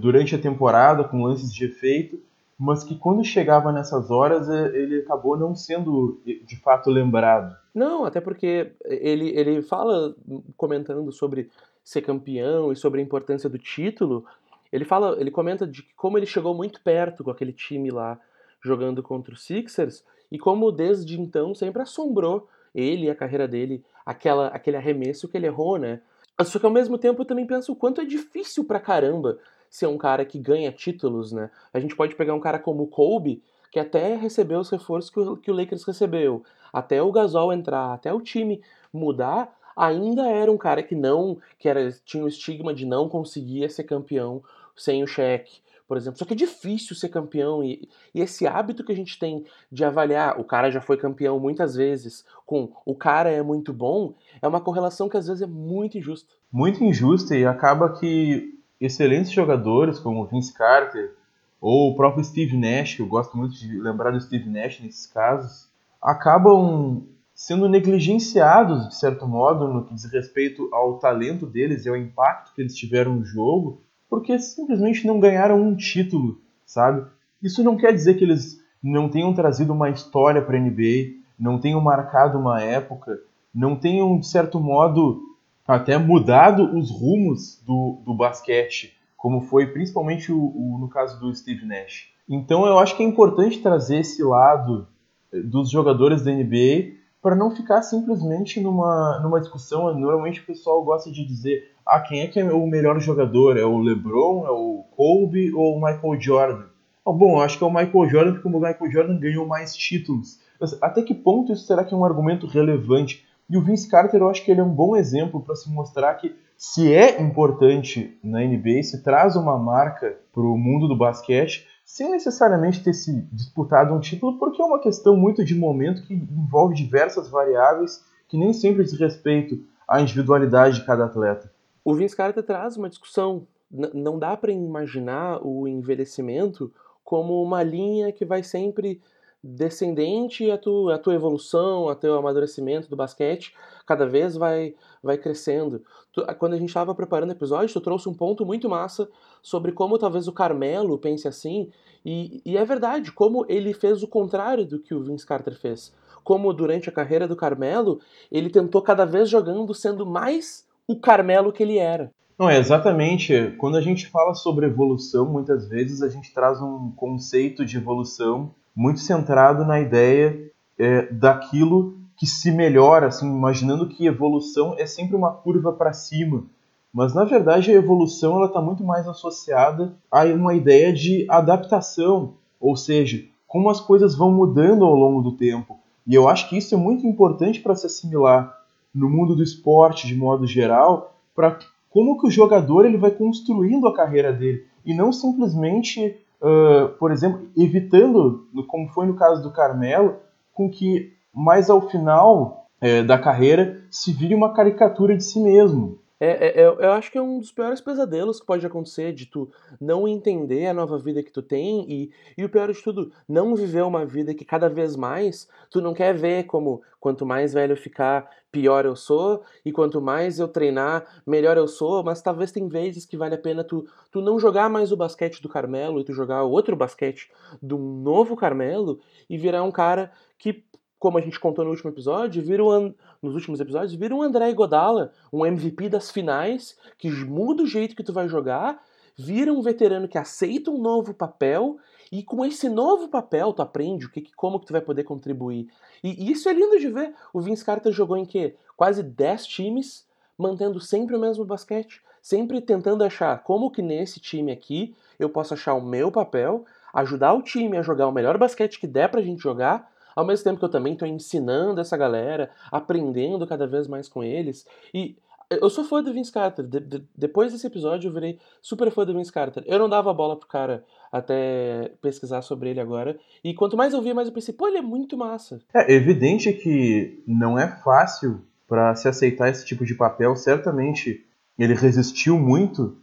durante 0.00 0.34
a 0.34 0.38
temporada, 0.38 1.04
com 1.04 1.22
lances 1.22 1.52
de 1.52 1.64
efeito, 1.64 2.18
mas 2.58 2.82
que 2.82 2.96
quando 2.96 3.22
chegava 3.22 3.70
nessas 3.70 4.10
horas 4.10 4.48
é, 4.48 4.66
ele 4.76 5.00
acabou 5.00 5.36
não 5.36 5.54
sendo 5.54 6.20
de 6.24 6.56
fato 6.56 6.90
lembrado. 6.90 7.54
Não, 7.74 8.04
até 8.04 8.20
porque 8.20 8.72
ele, 8.84 9.28
ele 9.36 9.60
fala, 9.60 10.14
comentando 10.56 11.12
sobre 11.12 11.50
ser 11.84 12.00
campeão 12.02 12.72
e 12.72 12.76
sobre 12.76 13.00
a 13.00 13.04
importância 13.04 13.48
do 13.48 13.58
título, 13.58 14.24
ele 14.72 14.84
fala, 14.84 15.16
ele 15.20 15.30
comenta 15.30 15.66
de 15.66 15.82
como 15.94 16.18
ele 16.18 16.26
chegou 16.26 16.54
muito 16.54 16.80
perto 16.80 17.22
com 17.22 17.30
aquele 17.30 17.52
time 17.52 17.90
lá 17.90 18.18
jogando 18.62 19.02
contra 19.02 19.34
os 19.34 19.44
Sixers 19.44 20.02
e 20.32 20.38
como 20.38 20.72
desde 20.72 21.20
então 21.20 21.54
sempre 21.54 21.82
assombrou 21.82 22.48
ele 22.74 23.06
e 23.06 23.10
a 23.10 23.14
carreira 23.14 23.46
dele 23.46 23.84
aquela 24.04 24.48
aquele 24.48 24.76
arremesso 24.76 25.28
que 25.28 25.36
ele 25.36 25.46
errou, 25.46 25.78
né? 25.78 26.00
Só 26.44 26.58
que 26.58 26.66
ao 26.66 26.72
mesmo 26.72 26.98
tempo 26.98 27.22
eu 27.22 27.26
também 27.26 27.46
penso 27.46 27.72
o 27.72 27.76
quanto 27.76 28.00
é 28.00 28.04
difícil 28.04 28.64
pra 28.64 28.80
caramba 28.80 29.38
ser 29.76 29.86
um 29.86 29.98
cara 29.98 30.24
que 30.24 30.38
ganha 30.38 30.72
títulos, 30.72 31.32
né? 31.32 31.50
A 31.72 31.78
gente 31.78 31.94
pode 31.94 32.14
pegar 32.14 32.32
um 32.32 32.40
cara 32.40 32.58
como 32.58 32.86
Kobe, 32.86 33.42
que 33.70 33.78
até 33.78 34.16
recebeu 34.16 34.58
os 34.58 34.70
reforços 34.70 35.10
que 35.10 35.20
o, 35.20 35.36
que 35.36 35.50
o 35.50 35.54
Lakers 35.54 35.84
recebeu, 35.84 36.42
até 36.72 37.02
o 37.02 37.12
Gasol 37.12 37.52
entrar, 37.52 37.92
até 37.92 38.10
o 38.10 38.22
time 38.22 38.62
mudar, 38.90 39.54
ainda 39.76 40.26
era 40.30 40.50
um 40.50 40.56
cara 40.56 40.82
que 40.82 40.94
não, 40.94 41.36
que 41.58 41.68
era, 41.68 41.92
tinha 42.06 42.24
o 42.24 42.28
estigma 42.28 42.72
de 42.72 42.86
não 42.86 43.06
conseguir 43.06 43.68
ser 43.70 43.84
campeão 43.84 44.42
sem 44.74 45.02
o 45.02 45.06
cheque, 45.06 45.60
por 45.86 45.98
exemplo. 45.98 46.18
Só 46.18 46.24
que 46.24 46.32
é 46.32 46.36
difícil 46.36 46.96
ser 46.96 47.10
campeão 47.10 47.62
e, 47.62 47.86
e, 48.14 48.22
esse 48.22 48.46
hábito 48.46 48.82
que 48.82 48.92
a 48.92 48.96
gente 48.96 49.18
tem 49.18 49.44
de 49.70 49.84
avaliar 49.84 50.40
o 50.40 50.44
cara 50.44 50.70
já 50.70 50.80
foi 50.80 50.96
campeão 50.96 51.38
muitas 51.38 51.74
vezes 51.74 52.24
com 52.46 52.72
o 52.86 52.94
cara 52.94 53.30
é 53.30 53.42
muito 53.42 53.74
bom, 53.74 54.14
é 54.40 54.48
uma 54.48 54.62
correlação 54.62 55.06
que 55.06 55.18
às 55.18 55.26
vezes 55.26 55.42
é 55.42 55.46
muito 55.46 55.98
injusta. 55.98 56.32
Muito 56.50 56.82
injusta 56.82 57.36
e 57.36 57.44
acaba 57.44 57.92
que 57.92 58.56
excelentes 58.80 59.30
jogadores 59.30 59.98
como 59.98 60.26
Vince 60.26 60.52
Carter 60.52 61.14
ou 61.60 61.90
o 61.90 61.96
próprio 61.96 62.24
Steve 62.24 62.56
Nash, 62.56 62.94
que 62.94 63.02
eu 63.02 63.06
gosto 63.06 63.36
muito 63.36 63.54
de 63.54 63.78
lembrar 63.78 64.10
do 64.10 64.20
Steve 64.20 64.48
Nash 64.48 64.80
nesses 64.80 65.06
casos, 65.06 65.68
acabam 66.00 67.02
sendo 67.34 67.68
negligenciados, 67.68 68.88
de 68.88 68.96
certo 68.96 69.26
modo, 69.26 69.68
no 69.68 69.84
que 69.84 69.94
diz 69.94 70.04
respeito 70.10 70.68
ao 70.72 70.98
talento 70.98 71.46
deles 71.46 71.84
e 71.84 71.88
ao 71.88 71.96
impacto 71.96 72.54
que 72.54 72.62
eles 72.62 72.74
tiveram 72.74 73.16
no 73.16 73.24
jogo, 73.24 73.82
porque 74.08 74.38
simplesmente 74.38 75.06
não 75.06 75.20
ganharam 75.20 75.60
um 75.60 75.76
título, 75.76 76.40
sabe? 76.64 77.06
Isso 77.42 77.62
não 77.62 77.76
quer 77.76 77.92
dizer 77.92 78.14
que 78.14 78.24
eles 78.24 78.62
não 78.82 79.08
tenham 79.08 79.34
trazido 79.34 79.72
uma 79.72 79.90
história 79.90 80.40
para 80.40 80.56
a 80.56 80.60
NBA, 80.60 81.16
não 81.38 81.58
tenham 81.58 81.80
marcado 81.80 82.38
uma 82.38 82.62
época, 82.62 83.18
não 83.54 83.76
tenham, 83.76 84.18
de 84.18 84.26
certo 84.26 84.60
modo, 84.60 85.35
até 85.66 85.98
mudado 85.98 86.76
os 86.76 86.90
rumos 86.90 87.62
do, 87.66 88.00
do 88.04 88.14
basquete, 88.14 88.96
como 89.16 89.40
foi 89.40 89.66
principalmente 89.66 90.30
o, 90.30 90.38
o, 90.38 90.78
no 90.78 90.88
caso 90.88 91.18
do 91.18 91.34
Steve 91.34 91.66
Nash. 91.66 92.08
Então 92.28 92.66
eu 92.66 92.78
acho 92.78 92.96
que 92.96 93.02
é 93.02 93.06
importante 93.06 93.60
trazer 93.60 94.00
esse 94.00 94.22
lado 94.22 94.86
eh, 95.32 95.40
dos 95.40 95.70
jogadores 95.70 96.22
da 96.22 96.32
NBA 96.32 96.96
para 97.20 97.34
não 97.34 97.50
ficar 97.50 97.82
simplesmente 97.82 98.60
numa, 98.60 99.18
numa 99.20 99.40
discussão. 99.40 99.92
Normalmente 99.98 100.40
o 100.40 100.46
pessoal 100.46 100.84
gosta 100.84 101.10
de 101.10 101.24
dizer: 101.24 101.72
ah, 101.84 102.00
quem 102.00 102.20
é 102.20 102.28
que 102.28 102.38
é 102.38 102.44
o 102.44 102.66
melhor 102.66 103.00
jogador? 103.00 103.56
É 103.56 103.64
o 103.64 103.78
LeBron, 103.78 104.46
é 104.46 104.50
o 104.50 104.84
Kobe 104.96 105.52
ou 105.52 105.76
o 105.76 105.80
Michael 105.84 106.20
Jordan? 106.20 106.66
Ah, 107.04 107.12
bom, 107.12 107.40
acho 107.40 107.58
que 107.58 107.64
é 107.64 107.66
o 107.66 107.72
Michael 107.72 108.08
Jordan 108.08 108.32
porque 108.32 108.48
o 108.48 108.50
Michael 108.50 108.92
Jordan 108.92 109.18
ganhou 109.18 109.46
mais 109.46 109.74
títulos. 109.74 110.40
Mas 110.60 110.80
até 110.80 111.02
que 111.02 111.14
ponto 111.14 111.52
isso 111.52 111.66
será 111.66 111.84
que 111.84 111.92
é 111.92 111.96
um 111.96 112.04
argumento 112.04 112.46
relevante? 112.46 113.25
E 113.48 113.56
o 113.56 113.62
Vince 113.62 113.88
Carter, 113.88 114.20
eu 114.20 114.28
acho 114.28 114.44
que 114.44 114.50
ele 114.50 114.60
é 114.60 114.64
um 114.64 114.74
bom 114.74 114.96
exemplo 114.96 115.40
para 115.40 115.54
se 115.54 115.70
mostrar 115.70 116.14
que 116.14 116.34
se 116.56 116.92
é 116.92 117.20
importante 117.20 118.18
na 118.22 118.40
NBA, 118.40 118.82
se 118.82 119.02
traz 119.02 119.36
uma 119.36 119.58
marca 119.58 120.16
para 120.32 120.42
o 120.42 120.56
mundo 120.56 120.88
do 120.88 120.96
basquete, 120.96 121.66
sem 121.84 122.10
necessariamente 122.10 122.82
ter 122.82 122.94
se 122.94 123.22
disputado 123.32 123.94
um 123.94 124.00
título, 124.00 124.38
porque 124.38 124.60
é 124.60 124.64
uma 124.64 124.80
questão 124.80 125.16
muito 125.16 125.44
de 125.44 125.54
momento 125.54 126.02
que 126.06 126.14
envolve 126.14 126.74
diversas 126.74 127.28
variáveis 127.28 128.04
que 128.28 128.36
nem 128.36 128.52
sempre 128.52 128.82
diz 128.82 128.98
respeito 128.98 129.62
à 129.86 130.00
individualidade 130.00 130.80
de 130.80 130.86
cada 130.86 131.04
atleta. 131.04 131.52
O 131.84 131.94
Vince 131.94 132.16
Carter 132.16 132.42
traz 132.42 132.76
uma 132.76 132.88
discussão. 132.88 133.46
não 133.70 134.18
dá 134.18 134.36
para 134.36 134.50
imaginar 134.50 135.38
o 135.46 135.68
envelhecimento 135.68 136.72
como 137.04 137.40
uma 137.40 137.62
linha 137.62 138.10
que 138.10 138.24
vai 138.24 138.42
sempre 138.42 139.00
descendente 139.46 140.50
a 140.50 140.58
tua, 140.58 140.96
a 140.96 140.98
tua 140.98 141.14
evolução, 141.14 141.88
a 141.88 141.94
teu 141.94 142.16
amadurecimento 142.16 142.88
do 142.88 142.96
basquete 142.96 143.54
cada 143.86 144.06
vez 144.06 144.36
vai, 144.36 144.74
vai 145.02 145.16
crescendo. 145.16 145.82
Tu, 146.12 146.24
quando 146.38 146.54
a 146.54 146.58
gente 146.58 146.68
estava 146.68 146.94
preparando 146.94 147.30
o 147.30 147.32
episódio, 147.32 147.72
tu 147.72 147.80
trouxe 147.80 148.08
um 148.08 148.14
ponto 148.14 148.44
muito 148.44 148.68
massa 148.68 149.08
sobre 149.40 149.70
como 149.72 149.98
talvez 149.98 150.26
o 150.26 150.32
Carmelo 150.32 150.98
pense 150.98 151.28
assim, 151.28 151.70
e, 152.04 152.42
e 152.44 152.56
é 152.56 152.64
verdade, 152.64 153.12
como 153.12 153.46
ele 153.48 153.72
fez 153.72 154.02
o 154.02 154.08
contrário 154.08 154.66
do 154.66 154.78
que 154.78 154.94
o 154.94 155.02
Vince 155.02 155.26
Carter 155.26 155.58
fez. 155.58 155.94
Como 156.22 156.52
durante 156.52 156.88
a 156.88 156.92
carreira 156.92 157.28
do 157.28 157.36
Carmelo, 157.36 158.00
ele 158.30 158.50
tentou 158.50 158.82
cada 158.82 159.04
vez 159.04 159.28
jogando 159.28 159.72
sendo 159.72 160.04
mais 160.04 160.66
o 160.88 160.98
Carmelo 160.98 161.52
que 161.52 161.62
ele 161.62 161.78
era. 161.78 162.10
Não, 162.38 162.50
é 162.50 162.58
exatamente. 162.58 163.54
Quando 163.58 163.76
a 163.76 163.80
gente 163.80 164.08
fala 164.08 164.34
sobre 164.34 164.66
evolução, 164.66 165.26
muitas 165.26 165.68
vezes 165.68 166.02
a 166.02 166.08
gente 166.08 166.34
traz 166.34 166.60
um 166.60 166.92
conceito 166.92 167.64
de 167.64 167.76
evolução 167.76 168.54
muito 168.76 169.00
centrado 169.00 169.64
na 169.64 169.80
ideia 169.80 170.50
é, 170.78 171.10
daquilo 171.10 171.96
que 172.16 172.26
se 172.26 172.50
melhora, 172.50 173.06
assim, 173.06 173.26
imaginando 173.26 173.88
que 173.88 174.06
evolução 174.06 174.74
é 174.78 174.86
sempre 174.86 175.16
uma 175.16 175.32
curva 175.32 175.72
para 175.72 175.92
cima. 175.92 176.44
Mas 176.92 177.14
na 177.14 177.24
verdade 177.24 177.70
a 177.70 177.74
evolução 177.74 178.36
ela 178.36 178.46
está 178.46 178.60
muito 178.60 178.84
mais 178.84 179.08
associada 179.08 179.94
a 180.10 180.24
uma 180.26 180.54
ideia 180.54 180.92
de 180.92 181.26
adaptação, 181.28 182.34
ou 182.60 182.76
seja, 182.76 183.24
como 183.46 183.68
as 183.68 183.80
coisas 183.80 184.14
vão 184.14 184.30
mudando 184.30 184.84
ao 184.84 184.94
longo 184.94 185.22
do 185.22 185.36
tempo. 185.36 185.78
E 186.06 186.14
eu 186.14 186.28
acho 186.28 186.48
que 186.48 186.56
isso 186.56 186.74
é 186.74 186.78
muito 186.78 187.06
importante 187.06 187.60
para 187.60 187.74
se 187.74 187.86
assimilar 187.86 188.56
no 188.94 189.10
mundo 189.10 189.36
do 189.36 189.42
esporte 189.42 190.06
de 190.06 190.14
modo 190.14 190.46
geral, 190.46 191.14
para 191.34 191.58
como 191.90 192.18
que 192.18 192.26
o 192.26 192.30
jogador 192.30 192.86
ele 192.86 192.96
vai 192.96 193.10
construindo 193.10 193.86
a 193.88 193.94
carreira 193.94 194.32
dele 194.32 194.64
e 194.84 194.94
não 194.94 195.12
simplesmente, 195.12 196.16
uh, 196.40 196.88
por 196.98 197.10
exemplo, 197.12 197.48
evitando, 197.56 198.48
como 198.66 198.88
foi 198.88 199.06
no 199.06 199.16
caso 199.16 199.42
do 199.42 199.52
Carmelo, 199.52 200.16
com 200.52 200.70
que 200.70 201.12
mais 201.32 201.68
ao 201.68 201.88
final 201.88 202.66
é, 202.80 203.02
da 203.02 203.18
carreira 203.18 203.84
se 203.90 204.12
vire 204.12 204.34
uma 204.34 204.54
caricatura 204.54 205.16
de 205.16 205.24
si 205.24 205.40
mesmo. 205.40 205.98
É, 206.18 206.62
é, 206.62 206.66
eu 206.66 206.92
acho 206.92 207.12
que 207.12 207.18
é 207.18 207.22
um 207.22 207.38
dos 207.38 207.52
piores 207.52 207.78
pesadelos 207.78 208.40
que 208.40 208.46
pode 208.46 208.64
acontecer 208.64 209.12
de 209.12 209.26
tu 209.26 209.50
não 209.78 210.08
entender 210.08 210.66
a 210.66 210.72
nova 210.72 210.98
vida 210.98 211.22
que 211.22 211.30
tu 211.30 211.42
tem 211.42 211.84
e, 211.90 212.10
e 212.38 212.44
o 212.44 212.48
pior 212.48 212.72
de 212.72 212.82
tudo, 212.82 213.12
não 213.28 213.54
viver 213.54 213.82
uma 213.82 214.06
vida 214.06 214.34
que 214.34 214.44
cada 214.44 214.66
vez 214.66 214.96
mais 214.96 215.46
tu 215.70 215.78
não 215.78 215.92
quer 215.92 216.14
ver 216.14 216.44
como 216.44 216.80
quanto 216.98 217.26
mais 217.26 217.52
velho 217.52 217.76
ficar, 217.76 218.30
pior 218.56 218.86
eu 218.86 218.96
sou 218.96 219.42
e 219.66 219.70
quanto 219.70 220.00
mais 220.00 220.38
eu 220.38 220.48
treinar, 220.48 221.04
melhor 221.26 221.58
eu 221.58 221.68
sou, 221.68 222.02
mas 222.02 222.22
talvez 222.22 222.50
tem 222.50 222.66
vezes 222.66 223.04
que 223.04 223.14
vale 223.14 223.34
a 223.34 223.38
pena 223.38 223.62
tu, 223.62 223.86
tu 224.10 224.22
não 224.22 224.38
jogar 224.38 224.70
mais 224.70 224.90
o 224.90 224.96
basquete 224.96 225.42
do 225.42 225.48
Carmelo 225.48 226.00
e 226.00 226.04
tu 226.04 226.14
jogar 226.14 226.42
outro 226.42 226.74
basquete 226.74 227.30
do 227.60 227.76
novo 227.76 228.34
Carmelo 228.34 228.98
e 229.28 229.36
virar 229.36 229.62
um 229.62 229.70
cara 229.70 230.10
que 230.38 230.64
como 230.98 231.18
a 231.18 231.20
gente 231.20 231.38
contou 231.38 231.66
no 231.66 231.70
último 231.70 231.90
episódio, 231.90 232.42
vira 232.42 232.64
um, 232.64 232.94
nos 233.20 233.34
últimos 233.34 233.60
episódios, 233.60 233.94
vira 233.94 234.14
um 234.14 234.22
André 234.22 234.50
Godala, 234.54 235.12
um 235.30 235.44
MVP 235.44 235.90
das 235.90 236.10
finais, 236.10 236.78
que 236.96 237.10
muda 237.10 237.62
o 237.62 237.66
jeito 237.66 237.94
que 237.94 238.02
tu 238.02 238.14
vai 238.14 238.26
jogar, 238.26 238.82
vira 239.14 239.52
um 239.52 239.60
veterano 239.60 240.08
que 240.08 240.16
aceita 240.16 240.70
um 240.70 240.78
novo 240.78 241.12
papel, 241.12 241.76
e 242.10 242.22
com 242.22 242.44
esse 242.44 242.68
novo 242.68 243.08
papel 243.08 243.52
tu 243.52 243.62
aprende 243.62 244.06
o 244.06 244.10
que, 244.10 244.32
como 244.34 244.60
que 244.60 244.66
tu 244.66 244.72
vai 244.72 244.80
poder 244.80 245.04
contribuir. 245.04 245.68
E, 246.02 246.24
e 246.24 246.32
isso 246.32 246.48
é 246.48 246.52
lindo 246.52 246.78
de 246.78 246.88
ver. 246.88 247.14
O 247.32 247.40
Vince 247.40 247.64
Carter 247.64 247.92
jogou 247.92 248.16
em 248.16 248.24
quê? 248.24 248.54
Quase 248.76 249.02
10 249.02 249.46
times, 249.46 250.06
mantendo 250.38 250.80
sempre 250.80 251.16
o 251.16 251.20
mesmo 251.20 251.44
basquete, 251.44 252.02
sempre 252.22 252.60
tentando 252.60 253.04
achar 253.04 253.42
como 253.42 253.70
que 253.70 253.82
nesse 253.82 254.20
time 254.20 254.52
aqui 254.52 254.94
eu 255.18 255.28
posso 255.28 255.54
achar 255.54 255.74
o 255.74 255.84
meu 255.84 256.10
papel, 256.10 256.64
ajudar 256.92 257.32
o 257.32 257.42
time 257.42 257.76
a 257.76 257.82
jogar 257.82 258.06
o 258.08 258.12
melhor 258.12 258.36
basquete 258.38 258.78
que 258.78 258.86
der 258.86 259.10
pra 259.10 259.22
gente 259.22 259.42
jogar, 259.42 259.90
ao 260.14 260.24
mesmo 260.24 260.44
tempo 260.44 260.58
que 260.58 260.64
eu 260.64 260.70
também 260.70 260.94
estou 260.94 261.06
ensinando 261.06 261.80
essa 261.80 261.96
galera, 261.96 262.50
aprendendo 262.72 263.46
cada 263.46 263.66
vez 263.66 263.86
mais 263.86 264.08
com 264.08 264.24
eles. 264.24 264.66
E 264.92 265.16
eu 265.50 265.70
sou 265.70 265.84
fã 265.84 266.02
do 266.02 266.12
Vince 266.12 266.32
Carter. 266.32 266.64
De, 266.66 266.80
de, 266.80 267.04
depois 267.16 267.52
desse 267.52 267.66
episódio, 267.66 268.08
eu 268.08 268.12
virei 268.12 268.38
super 268.60 268.90
fã 268.90 269.04
do 269.04 269.14
Vince 269.14 269.32
Carter. 269.32 269.62
Eu 269.66 269.78
não 269.78 269.88
dava 269.88 270.12
bola 270.12 270.36
pro 270.36 270.48
cara 270.48 270.84
até 271.10 271.92
pesquisar 272.02 272.42
sobre 272.42 272.70
ele 272.70 272.80
agora. 272.80 273.18
E 273.44 273.54
quanto 273.54 273.76
mais 273.76 273.94
eu 273.94 274.02
via, 274.02 274.14
mais 274.14 274.28
eu 274.28 274.34
pensei, 274.34 274.52
pô, 274.52 274.66
ele 274.66 274.78
é 274.78 274.82
muito 274.82 275.16
massa. 275.16 275.60
É 275.74 275.92
evidente 275.92 276.52
que 276.52 277.22
não 277.26 277.58
é 277.58 277.68
fácil 277.68 278.42
para 278.66 278.94
se 278.96 279.08
aceitar 279.08 279.48
esse 279.48 279.64
tipo 279.64 279.84
de 279.84 279.94
papel. 279.94 280.34
Certamente 280.34 281.24
ele 281.58 281.74
resistiu 281.74 282.38
muito 282.38 282.96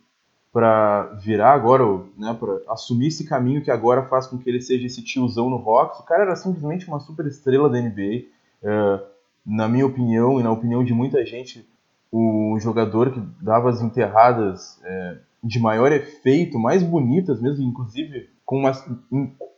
para 0.52 1.06
virar 1.16 1.54
agora, 1.54 1.84
né, 2.16 2.38
para 2.40 2.62
assumir 2.72 3.08
esse 3.08 3.26
caminho 3.26 3.64
que 3.64 3.72
agora 3.72 4.04
faz 4.04 4.28
com 4.28 4.38
que 4.38 4.48
ele 4.48 4.62
seja 4.62 4.86
esse 4.86 5.02
tiozão 5.04 5.50
no 5.50 5.58
Rocks. 5.58 6.00
O 6.00 6.04
cara 6.04 6.24
era 6.24 6.36
simplesmente 6.36 6.88
uma 6.88 7.00
super 7.00 7.26
estrela 7.26 7.70
da 7.70 7.82
NBA. 7.82 8.26
É, 8.62 9.00
na 9.46 9.68
minha 9.68 9.86
opinião 9.86 10.40
e 10.40 10.44
na 10.44 10.52
opinião 10.52 10.84
de 10.84 10.94
muita 10.94 11.26
gente, 11.26 11.68
o 12.16 12.58
jogador 12.60 13.12
que 13.12 13.20
dava 13.42 13.70
as 13.70 13.82
enterradas 13.82 14.80
é, 14.84 15.18
de 15.44 15.60
maior 15.60 15.92
efeito, 15.92 16.60
mais 16.60 16.84
bonitas 16.84 17.42
mesmo, 17.42 17.64
inclusive 17.64 18.30
com 18.46 18.60
uma, 18.60 18.72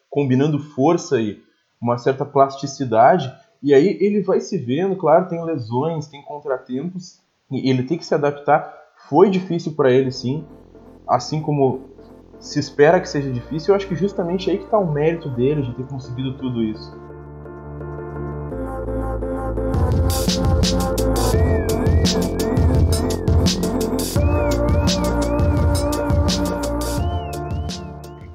combinando 0.10 0.58
força 0.58 1.20
e 1.20 1.42
uma 1.82 1.98
certa 1.98 2.26
plasticidade. 2.26 3.32
E 3.62 3.74
aí 3.74 3.98
ele 4.00 4.22
vai 4.22 4.40
se 4.40 4.58
vendo, 4.58 4.96
claro, 4.96 5.28
tem 5.28 5.44
lesões, 5.44 6.08
tem 6.08 6.22
contratempos, 6.22 7.20
e 7.52 7.70
ele 7.70 7.84
tem 7.84 7.98
que 7.98 8.06
se 8.06 8.16
adaptar. 8.16 8.74
Foi 9.10 9.30
difícil 9.30 9.74
para 9.74 9.92
ele, 9.92 10.12
sim 10.12 10.46
assim 11.08 11.42
como 11.42 11.82
se 12.40 12.60
espera 12.60 13.00
que 13.00 13.08
seja 13.08 13.32
difícil, 13.32 13.72
eu 13.72 13.76
acho 13.76 13.88
que 13.88 13.96
justamente 13.96 14.50
aí 14.50 14.58
que 14.58 14.66
está 14.66 14.78
o 14.78 14.92
mérito 14.92 15.30
dele 15.30 15.62
de 15.62 15.74
ter 15.74 15.86
conseguido 15.88 16.38
tudo 16.38 16.64
isso. 16.64 17.06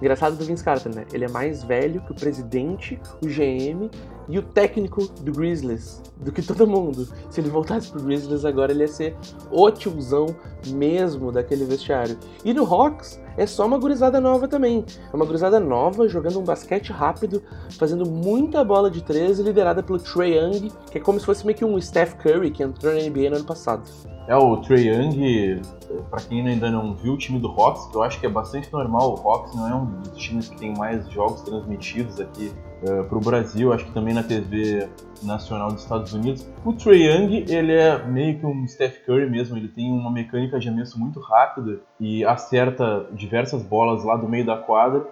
Engraçado 0.01 0.37
do 0.37 0.45
Vince 0.45 0.65
Carter, 0.65 0.95
né? 0.95 1.05
Ele 1.13 1.27
é 1.27 1.29
mais 1.29 1.63
velho 1.63 2.01
que 2.01 2.13
o 2.13 2.15
presidente, 2.15 2.99
o 3.23 3.27
GM 3.27 3.91
e 4.29 4.39
o 4.39 4.43
técnico 4.43 5.07
do 5.21 5.33
Grizzlies, 5.33 6.01
do 6.17 6.33
que 6.33 6.41
todo 6.41 6.67
mundo. 6.67 7.07
Se 7.29 7.41
ele 7.41 7.51
voltasse 7.51 7.91
pro 7.91 8.03
Grizzlies 8.03 8.45
agora, 8.45 8.73
ele 8.73 8.83
ia 8.83 8.89
ser 8.89 9.17
o 9.51 9.71
tiozão 9.71 10.27
mesmo 10.69 11.31
daquele 11.31 11.65
vestiário. 11.65 12.17
E 12.45 12.55
no 12.55 12.65
Hawks 12.65 13.21
é 13.41 13.47
só 13.47 13.67
uma 13.67 13.79
gurizada 13.79 14.21
nova 14.21 14.47
também. 14.47 14.85
É 15.11 15.17
uma 15.17 15.25
gurizada 15.25 15.59
nova, 15.59 16.07
jogando 16.07 16.39
um 16.39 16.45
basquete 16.45 16.93
rápido, 16.93 17.43
fazendo 17.79 18.05
muita 18.05 18.63
bola 18.63 18.91
de 18.91 19.03
três, 19.03 19.39
liderada 19.39 19.83
pelo 19.83 19.99
Trey 19.99 20.37
Young, 20.37 20.71
que 20.91 20.99
é 20.99 21.01
como 21.01 21.19
se 21.19 21.25
fosse 21.25 21.47
meio 21.47 21.57
que 21.57 21.65
um 21.65 21.81
Steph 21.81 22.17
Curry 22.17 22.51
que 22.51 22.63
entrou 22.63 22.93
na 22.93 23.01
NBA 23.01 23.31
no 23.31 23.37
ano 23.37 23.47
passado. 23.47 23.83
É, 24.29 24.37
o 24.37 24.59
Trey 24.59 24.89
Young, 24.89 25.63
para 26.11 26.21
quem 26.21 26.47
ainda 26.47 26.71
não 26.71 26.95
viu 26.95 27.15
o 27.15 27.17
time 27.17 27.39
do 27.39 27.49
Hawks, 27.49 27.87
que 27.87 27.97
eu 27.97 28.03
acho 28.03 28.21
que 28.21 28.27
é 28.27 28.29
bastante 28.29 28.71
normal, 28.71 29.15
o 29.15 29.27
Hawks 29.27 29.55
não 29.55 29.67
é 29.67 29.75
um 29.75 29.87
dos 29.87 30.23
times 30.23 30.51
que 30.51 30.59
tem 30.59 30.77
mais 30.77 31.11
jogos 31.11 31.41
transmitidos 31.41 32.21
aqui 32.21 32.53
uh, 32.83 33.05
pro 33.05 33.21
Brasil, 33.21 33.73
acho 33.73 33.85
que 33.85 33.93
também 33.93 34.15
na 34.15 34.23
TV 34.23 34.89
nacional 35.23 35.73
dos 35.73 35.83
Estados 35.83 36.13
Unidos. 36.13 36.47
O 36.65 36.73
Trey 36.73 37.07
Young, 37.07 37.45
ele 37.49 37.73
é 37.73 38.03
meio 38.05 38.39
que 38.39 38.47
um 38.47 38.67
Steph 38.67 39.05
Curry 39.05 39.29
mesmo, 39.29 39.57
ele 39.57 39.69
tem 39.69 39.91
uma 39.93 40.11
mecânica 40.11 40.59
de 40.59 40.69
arremesso 40.69 40.99
muito 40.99 41.21
rápida 41.21 41.81
e 41.99 42.25
acerta 42.25 43.07
diversas 43.13 43.63
bolas 43.63 44.05
lá 44.05 44.17
do 44.17 44.29
meio 44.29 44.47
da 44.47 44.57
quadra. 44.57 45.07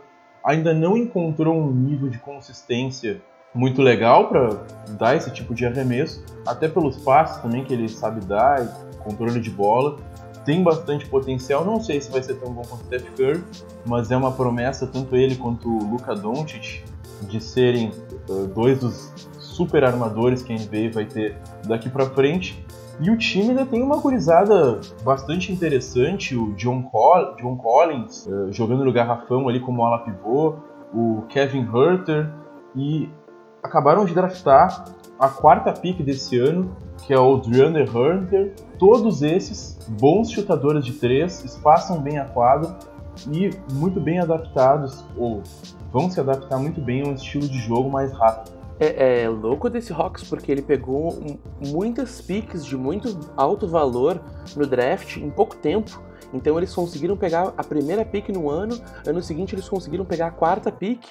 Ainda 0.44 0.72
não 0.72 0.96
encontrou 0.96 1.54
um 1.54 1.70
nível 1.70 2.08
de 2.08 2.18
consistência 2.18 3.20
muito 3.54 3.82
legal 3.82 4.28
para 4.28 4.62
dar 4.98 5.16
esse 5.16 5.30
tipo 5.32 5.54
de 5.54 5.66
arremesso, 5.66 6.24
até 6.46 6.68
pelos 6.68 6.96
passes 6.98 7.42
também 7.42 7.64
que 7.64 7.72
ele 7.72 7.88
sabe 7.88 8.24
dar, 8.24 8.64
controle 9.02 9.40
de 9.40 9.50
bola. 9.50 9.96
Tem 10.44 10.62
bastante 10.62 11.06
potencial, 11.06 11.64
não 11.64 11.80
sei 11.80 12.00
se 12.00 12.10
vai 12.10 12.22
ser 12.22 12.34
tão 12.36 12.52
bom 12.52 12.62
quanto 12.62 12.82
o 12.82 12.84
Steph 12.86 13.10
Curry, 13.16 13.44
mas 13.84 14.10
é 14.10 14.16
uma 14.16 14.32
promessa 14.32 14.86
tanto 14.86 15.14
ele 15.14 15.36
quanto 15.36 15.68
o 15.68 15.90
Luka 15.90 16.14
Doncic 16.14 16.84
de 17.22 17.40
serem 17.40 17.90
uh, 18.28 18.46
dois 18.46 18.78
dos 18.80 19.28
super 19.38 19.84
armadores 19.84 20.42
que 20.42 20.52
a 20.52 20.56
NBA 20.56 20.92
vai 20.92 21.04
ter 21.04 21.36
daqui 21.66 21.88
para 21.88 22.06
frente. 22.06 22.64
E 23.00 23.10
o 23.10 23.16
time 23.16 23.50
ainda 23.50 23.64
tem 23.64 23.82
uma 23.82 23.98
gurizada 23.98 24.80
bastante 25.04 25.52
interessante, 25.52 26.34
o 26.36 26.52
John, 26.54 26.82
Col 26.82 27.36
John 27.36 27.56
Collins 27.56 28.26
uh, 28.26 28.52
jogando 28.52 28.84
no 28.84 28.92
garrafão 28.92 29.48
ali 29.48 29.60
como 29.60 29.84
ala 29.84 30.00
pivô, 30.00 30.56
o 30.92 31.22
Kevin 31.28 31.68
Herter 31.72 32.30
e 32.74 33.08
acabaram 33.62 34.04
de 34.04 34.14
draftar 34.14 34.84
a 35.18 35.28
quarta 35.28 35.72
pick 35.72 36.02
desse 36.02 36.38
ano, 36.38 36.76
que 37.04 37.12
é 37.12 37.18
o 37.18 37.36
DeAndre 37.38 37.88
Hunter. 37.88 38.54
Todos 38.78 39.22
esses 39.22 39.78
bons 39.88 40.30
chutadores 40.30 40.84
de 40.84 40.92
três, 40.92 41.44
espaçam 41.44 42.00
bem 42.00 42.18
a 42.18 42.24
quadra 42.24 42.76
e 43.26 43.50
muito 43.72 44.00
bem 44.00 44.18
adaptados, 44.18 45.04
ou 45.16 45.42
vão 45.92 46.10
se 46.10 46.20
adaptar 46.20 46.58
muito 46.58 46.80
bem 46.80 47.02
a 47.02 47.08
um 47.08 47.14
estilo 47.14 47.48
de 47.48 47.58
jogo 47.58 47.90
mais 47.90 48.12
rápido. 48.12 48.58
É, 48.80 49.22
é, 49.22 49.28
louco 49.28 49.68
desse 49.68 49.92
Hawks 49.92 50.22
porque 50.22 50.52
ele 50.52 50.62
pegou 50.62 51.18
muitas 51.66 52.20
picks 52.20 52.64
de 52.64 52.76
muito 52.76 53.18
alto 53.36 53.66
valor 53.66 54.22
no 54.56 54.64
draft 54.66 55.16
em 55.16 55.28
pouco 55.30 55.56
tempo 55.56 56.00
Então 56.32 56.56
eles 56.56 56.72
conseguiram 56.72 57.16
pegar 57.16 57.52
a 57.56 57.64
primeira 57.64 58.04
pick 58.04 58.28
no 58.28 58.48
ano, 58.48 58.80
ano 59.04 59.20
seguinte 59.20 59.52
eles 59.52 59.68
conseguiram 59.68 60.04
pegar 60.04 60.28
a 60.28 60.30
quarta 60.30 60.70
pick 60.70 61.02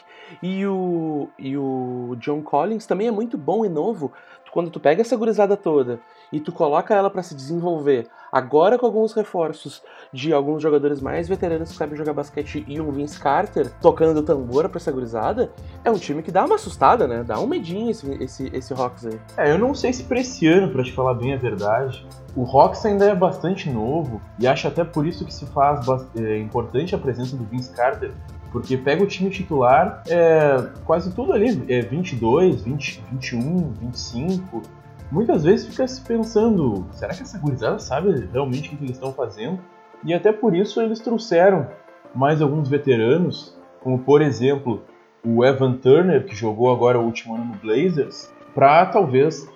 e 0.42 0.66
o, 0.66 1.28
e 1.38 1.58
o 1.58 2.16
John 2.20 2.42
Collins 2.42 2.86
também 2.86 3.08
é 3.08 3.12
muito 3.12 3.38
bom 3.38 3.66
e 3.66 3.70
novo. 3.70 4.14
Quando 4.54 4.70
tu 4.70 4.80
pega 4.80 5.02
essa 5.02 5.18
gurizada 5.18 5.58
toda 5.58 6.00
e 6.32 6.40
tu 6.40 6.52
coloca 6.52 6.94
ela 6.94 7.10
para 7.10 7.24
se 7.24 7.36
desenvolver, 7.36 8.08
agora 8.32 8.78
com 8.78 8.86
alguns 8.86 9.14
reforços 9.14 9.82
de 10.12 10.34
alguns 10.34 10.62
jogadores 10.62 11.02
mais 11.02 11.28
veteranos 11.28 11.72
que 11.72 11.78
sabem 11.78 11.96
jogar 11.96 12.14
basquete 12.14 12.64
e 12.68 12.80
um 12.80 12.92
Vince 12.92 13.20
Carter 13.20 13.72
tocando 13.82 14.22
tambor 14.24 14.68
pra 14.70 14.78
essa 14.78 14.92
gurizada, 14.92 15.52
é 15.84 15.92
um 15.92 15.98
time 15.98 16.22
que 16.22 16.32
dá 16.32 16.46
uma 16.46 16.56
assustada, 16.56 17.08
né? 17.08 17.24
Dá 17.24 17.40
um 17.40 17.48
medinho 17.48 17.90
esse, 17.90 18.12
esse, 18.24 18.52
esse 18.54 18.74
Hawks 18.74 19.06
aí. 19.06 19.20
É, 19.38 19.52
eu 19.52 19.58
não 19.58 19.74
sei 19.74 19.94
se 19.94 20.04
pra 20.04 20.20
esse 20.20 20.48
ano, 20.48 20.72
pra 20.72 20.84
te 20.84 20.94
falar 20.94 21.14
bem 21.14 21.34
a 21.34 21.38
verdade, 21.38 22.06
o 22.36 22.44
Hawks 22.46 22.86
ainda 22.86 23.06
é 23.06 23.16
bastante 23.16 23.70
novo 23.70 24.22
e 24.40 24.48
acho 24.48 24.68
até 24.68 24.84
por 24.84 25.06
isso 25.06 25.26
que 25.26 25.34
se 25.34 25.46
faz 25.48 25.86
é, 26.16 26.38
importante 26.38 26.94
a 26.94 26.98
presença 26.98 27.36
do 27.36 27.44
Vince 27.46 27.72
Carter, 27.74 28.12
porque 28.52 28.78
pega 28.78 29.04
o 29.04 29.08
time 29.08 29.30
titular, 29.30 30.04
é, 30.08 30.70
quase 30.86 31.14
tudo 31.14 31.34
ali, 31.34 31.66
é 31.68 31.82
22, 31.82 32.62
20, 32.62 33.04
21, 33.12 33.74
25. 33.82 34.62
Muitas 35.10 35.46
vezes 35.46 35.68
fica 35.68 35.88
se 35.88 36.02
pensando, 36.02 36.86
será 36.92 37.14
que 37.14 37.22
essa 37.22 37.40
gurizada 37.40 37.80
sabe 37.80 38.28
realmente 38.32 38.74
o 38.74 38.78
que 38.78 38.84
eles 38.84 38.98
estão 38.98 39.14
fazendo? 39.14 39.60
E 40.04 40.14
até 40.14 40.34
por 40.34 40.54
isso 40.54 40.82
eles 40.82 41.00
trouxeram 41.00 41.68
mais 42.14 42.42
alguns 42.42 42.68
veteranos, 42.68 43.58
como 43.82 44.00
por 44.00 44.22
exemplo 44.22 44.84
o 45.24 45.46
Evan 45.46 45.78
Turner, 45.78 46.26
que 46.26 46.36
jogou 46.36 46.72
agora 46.72 47.00
o 47.00 47.06
último 47.06 47.36
ano 47.36 47.46
no 47.46 47.56
Blazers, 47.56 48.34
para 48.54 48.86
talvez 48.88 49.50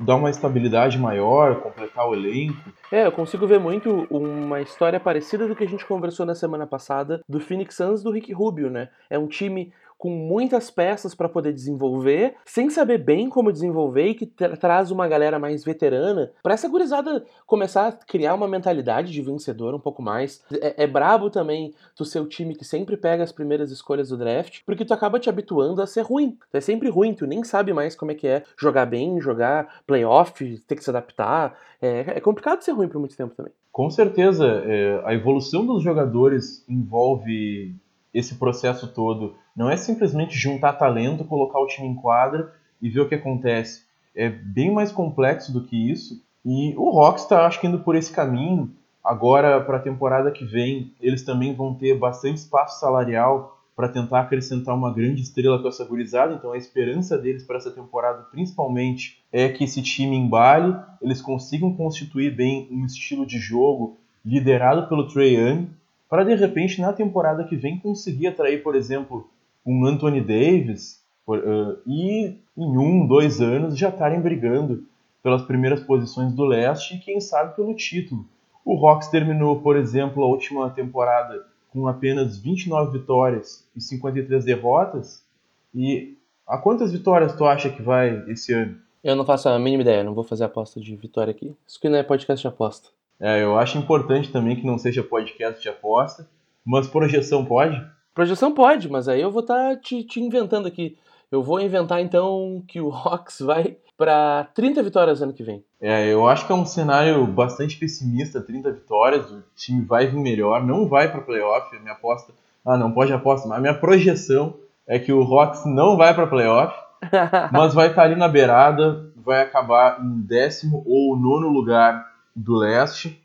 dar 0.00 0.16
uma 0.16 0.30
estabilidade 0.30 0.98
maior, 0.98 1.60
completar 1.60 2.08
o 2.08 2.14
elenco. 2.14 2.72
É, 2.90 3.06
eu 3.06 3.12
consigo 3.12 3.46
ver 3.46 3.60
muito 3.60 4.06
uma 4.10 4.60
história 4.60 4.98
parecida 4.98 5.46
do 5.46 5.54
que 5.54 5.62
a 5.62 5.68
gente 5.68 5.84
conversou 5.84 6.24
na 6.24 6.34
semana 6.34 6.66
passada 6.66 7.22
do 7.28 7.38
Phoenix 7.38 7.76
Suns 7.76 8.02
do 8.02 8.10
Rick 8.10 8.32
Rubio, 8.32 8.70
né? 8.70 8.88
É 9.08 9.18
um 9.18 9.28
time 9.28 9.72
com 10.00 10.08
muitas 10.08 10.70
peças 10.70 11.14
para 11.14 11.28
poder 11.28 11.52
desenvolver, 11.52 12.34
sem 12.46 12.70
saber 12.70 12.96
bem 12.96 13.28
como 13.28 13.52
desenvolver 13.52 14.06
e 14.06 14.14
que 14.14 14.24
tra 14.24 14.56
traz 14.56 14.90
uma 14.90 15.06
galera 15.06 15.38
mais 15.38 15.62
veterana 15.62 16.32
para 16.42 16.54
essa 16.54 16.66
gurizada 16.70 17.22
começar 17.46 17.88
a 17.88 17.92
criar 17.92 18.34
uma 18.34 18.48
mentalidade 18.48 19.12
de 19.12 19.20
vencedor 19.20 19.74
um 19.74 19.78
pouco 19.78 20.00
mais. 20.00 20.42
É, 20.52 20.84
é 20.84 20.86
brabo 20.86 21.28
também 21.28 21.74
tu 21.94 22.06
ser 22.06 22.18
o 22.18 22.26
time 22.26 22.56
que 22.56 22.64
sempre 22.64 22.96
pega 22.96 23.22
as 23.22 23.30
primeiras 23.30 23.70
escolhas 23.70 24.08
do 24.08 24.16
draft, 24.16 24.60
porque 24.64 24.86
tu 24.86 24.94
acaba 24.94 25.20
te 25.20 25.28
habituando 25.28 25.82
a 25.82 25.86
ser 25.86 26.00
ruim. 26.00 26.38
É 26.50 26.62
sempre 26.62 26.88
ruim, 26.88 27.12
tu 27.12 27.26
nem 27.26 27.44
sabe 27.44 27.74
mais 27.74 27.94
como 27.94 28.10
é 28.10 28.14
que 28.14 28.26
é 28.26 28.42
jogar 28.56 28.86
bem, 28.86 29.20
jogar 29.20 29.82
playoff, 29.86 30.58
ter 30.66 30.76
que 30.76 30.82
se 30.82 30.88
adaptar. 30.88 31.58
É, 31.82 32.16
é 32.16 32.20
complicado 32.20 32.62
ser 32.62 32.72
ruim 32.72 32.88
por 32.88 32.98
muito 32.98 33.14
tempo 33.14 33.34
também. 33.34 33.52
Com 33.70 33.90
certeza, 33.90 34.46
é, 34.64 35.02
a 35.04 35.12
evolução 35.12 35.66
dos 35.66 35.82
jogadores 35.82 36.64
envolve 36.66 37.74
esse 38.12 38.36
processo 38.36 38.88
todo 38.88 39.34
não 39.56 39.70
é 39.70 39.76
simplesmente 39.76 40.36
juntar 40.36 40.74
talento, 40.74 41.24
colocar 41.24 41.58
o 41.60 41.66
time 41.66 41.88
em 41.88 41.94
quadra 41.94 42.52
e 42.80 42.88
ver 42.88 43.00
o 43.00 43.08
que 43.08 43.14
acontece. 43.14 43.84
É 44.14 44.28
bem 44.28 44.72
mais 44.72 44.90
complexo 44.90 45.52
do 45.52 45.64
que 45.64 45.90
isso. 45.90 46.22
E 46.44 46.74
o 46.76 46.90
Rocks 46.90 47.22
está, 47.22 47.46
acho 47.46 47.60
que, 47.60 47.66
indo 47.66 47.80
por 47.80 47.94
esse 47.94 48.12
caminho. 48.12 48.70
Agora, 49.04 49.60
para 49.60 49.76
a 49.76 49.80
temporada 49.80 50.30
que 50.30 50.44
vem, 50.44 50.92
eles 51.00 51.22
também 51.22 51.54
vão 51.54 51.74
ter 51.74 51.98
bastante 51.98 52.38
espaço 52.38 52.80
salarial 52.80 53.58
para 53.76 53.88
tentar 53.88 54.20
acrescentar 54.20 54.74
uma 54.74 54.92
grande 54.92 55.22
estrela 55.22 55.60
com 55.60 55.68
essa 55.68 55.84
gurizada. 55.84 56.34
Então, 56.34 56.52
a 56.52 56.58
esperança 56.58 57.16
deles 57.16 57.44
para 57.44 57.56
essa 57.56 57.70
temporada, 57.70 58.22
principalmente, 58.30 59.22
é 59.32 59.48
que 59.48 59.64
esse 59.64 59.82
time 59.82 60.16
embale, 60.16 60.76
eles 61.00 61.22
consigam 61.22 61.74
constituir 61.74 62.34
bem 62.34 62.68
um 62.70 62.84
estilo 62.84 63.24
de 63.24 63.38
jogo 63.38 63.96
liderado 64.24 64.86
pelo 64.86 65.06
Trey 65.06 65.34
Young, 65.34 65.68
para 66.10 66.24
de 66.24 66.34
repente, 66.34 66.80
na 66.80 66.92
temporada 66.92 67.44
que 67.44 67.54
vem, 67.54 67.78
conseguir 67.78 68.26
atrair, 68.26 68.64
por 68.64 68.74
exemplo, 68.74 69.30
um 69.64 69.86
Anthony 69.86 70.20
Davis 70.20 71.00
uh, 71.28 71.78
e 71.86 72.36
em 72.56 72.78
um, 72.78 73.06
dois 73.06 73.40
anos 73.40 73.78
já 73.78 73.90
estarem 73.90 74.20
brigando 74.20 74.84
pelas 75.22 75.42
primeiras 75.42 75.80
posições 75.80 76.32
do 76.32 76.44
leste 76.44 76.96
e 76.96 76.98
quem 76.98 77.20
sabe 77.20 77.54
pelo 77.54 77.76
título. 77.76 78.26
O 78.64 78.84
Hawks 78.84 79.06
terminou, 79.06 79.60
por 79.60 79.76
exemplo, 79.76 80.24
a 80.24 80.26
última 80.26 80.68
temporada 80.70 81.46
com 81.68 81.86
apenas 81.86 82.36
29 82.38 82.98
vitórias 82.98 83.64
e 83.76 83.80
53 83.80 84.44
derrotas. 84.44 85.24
E 85.72 86.16
a 86.44 86.58
quantas 86.58 86.90
vitórias 86.90 87.36
tu 87.36 87.44
acha 87.44 87.70
que 87.70 87.80
vai 87.80 88.24
esse 88.28 88.52
ano? 88.52 88.76
Eu 89.02 89.14
não 89.14 89.24
faço 89.24 89.48
a 89.48 89.58
mínima 89.58 89.82
ideia, 89.82 90.02
não 90.02 90.12
vou 90.12 90.24
fazer 90.24 90.44
aposta 90.44 90.80
de 90.80 90.96
vitória 90.96 91.30
aqui. 91.30 91.54
Isso 91.66 91.80
que 91.80 91.88
não 91.88 91.98
é 91.98 92.02
podcast 92.02 92.42
de 92.42 92.48
aposta. 92.48 92.88
É, 93.20 93.42
eu 93.42 93.58
acho 93.58 93.76
importante 93.76 94.32
também 94.32 94.56
que 94.56 94.66
não 94.66 94.78
seja 94.78 95.02
podcast 95.02 95.60
de 95.60 95.68
aposta, 95.68 96.26
mas 96.64 96.88
projeção 96.88 97.44
pode? 97.44 97.80
Projeção 98.14 98.52
pode, 98.52 98.88
mas 98.88 99.08
aí 99.08 99.20
eu 99.20 99.30
vou 99.30 99.42
estar 99.42 99.74
tá 99.74 99.76
te, 99.76 100.02
te, 100.02 100.20
inventando 100.20 100.66
aqui. 100.66 100.96
Eu 101.30 101.42
vou 101.42 101.60
inventar 101.60 102.00
então 102.00 102.64
que 102.66 102.80
o 102.80 102.90
Hawks 102.90 103.40
vai 103.40 103.76
para 103.96 104.44
30 104.54 104.82
vitórias 104.82 105.20
ano 105.20 105.34
que 105.34 105.42
vem. 105.42 105.62
É, 105.80 106.10
eu 106.10 106.26
acho 106.26 106.46
que 106.46 106.52
é 106.52 106.54
um 106.54 106.64
cenário 106.64 107.26
bastante 107.26 107.76
pessimista, 107.76 108.40
30 108.40 108.72
vitórias, 108.72 109.30
o 109.30 109.44
time 109.54 109.84
vai 109.84 110.06
vir 110.06 110.18
melhor, 110.18 110.64
não 110.64 110.88
vai 110.88 111.10
para 111.10 111.20
playoff, 111.20 111.76
a 111.76 111.80
minha 111.80 111.92
aposta, 111.92 112.32
ah, 112.64 112.78
não 112.78 112.90
pode 112.90 113.12
aposta, 113.12 113.46
mas 113.46 113.58
a 113.58 113.60
minha 113.60 113.74
projeção 113.74 114.54
é 114.86 114.98
que 114.98 115.12
o 115.12 115.22
Hawks 115.22 115.66
não 115.66 115.96
vai 115.96 116.14
para 116.14 116.26
playoff, 116.26 116.74
mas 117.52 117.74
vai 117.74 117.88
estar 117.88 118.02
tá 118.02 118.08
ali 118.08 118.16
na 118.16 118.28
beirada, 118.28 119.12
vai 119.14 119.42
acabar 119.42 120.00
em 120.02 120.20
décimo 120.22 120.82
ou 120.86 121.16
nono 121.16 121.48
lugar 121.48 122.09
do 122.42 122.56
leste. 122.56 123.22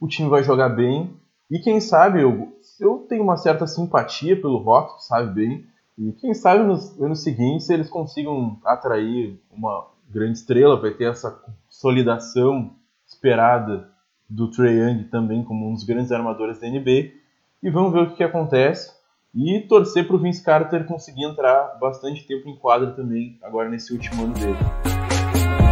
O 0.00 0.06
time 0.06 0.28
vai 0.28 0.42
jogar 0.42 0.68
bem 0.68 1.14
e 1.50 1.58
quem 1.58 1.80
sabe 1.80 2.22
eu 2.22 2.56
eu 2.80 3.06
tenho 3.08 3.24
uma 3.24 3.36
certa 3.36 3.66
simpatia 3.66 4.40
pelo 4.40 4.58
rock, 4.58 5.04
sabe 5.04 5.32
bem. 5.32 5.66
E 5.96 6.12
quem 6.12 6.32
sabe 6.32 6.62
nos 6.62 7.00
anos 7.00 7.22
seguintes 7.22 7.68
eles 7.70 7.88
consigam 7.88 8.58
atrair 8.64 9.40
uma 9.50 9.86
grande 10.08 10.38
estrela, 10.38 10.80
vai 10.80 10.92
ter 10.92 11.10
essa 11.10 11.30
consolidação 11.30 12.72
esperada 13.06 13.90
do 14.28 14.48
Trey 14.50 14.78
Young 14.78 15.04
também 15.04 15.42
como 15.42 15.68
um 15.68 15.74
dos 15.74 15.84
grandes 15.84 16.12
armadores 16.12 16.60
da 16.60 16.68
NBA. 16.68 17.10
E 17.62 17.70
vamos 17.70 17.92
ver 17.92 18.02
o 18.02 18.10
que, 18.10 18.16
que 18.16 18.24
acontece. 18.24 18.96
E 19.34 19.60
torcer 19.68 20.06
para 20.06 20.16
o 20.16 20.18
Vince 20.18 20.42
Carter 20.42 20.86
conseguir 20.86 21.24
entrar 21.24 21.78
bastante 21.80 22.26
tempo 22.26 22.48
em 22.48 22.56
quadra 22.56 22.92
também, 22.92 23.38
agora 23.42 23.68
nesse 23.68 23.92
último 23.92 24.24
ano 24.24 24.34
dele. 24.34 25.67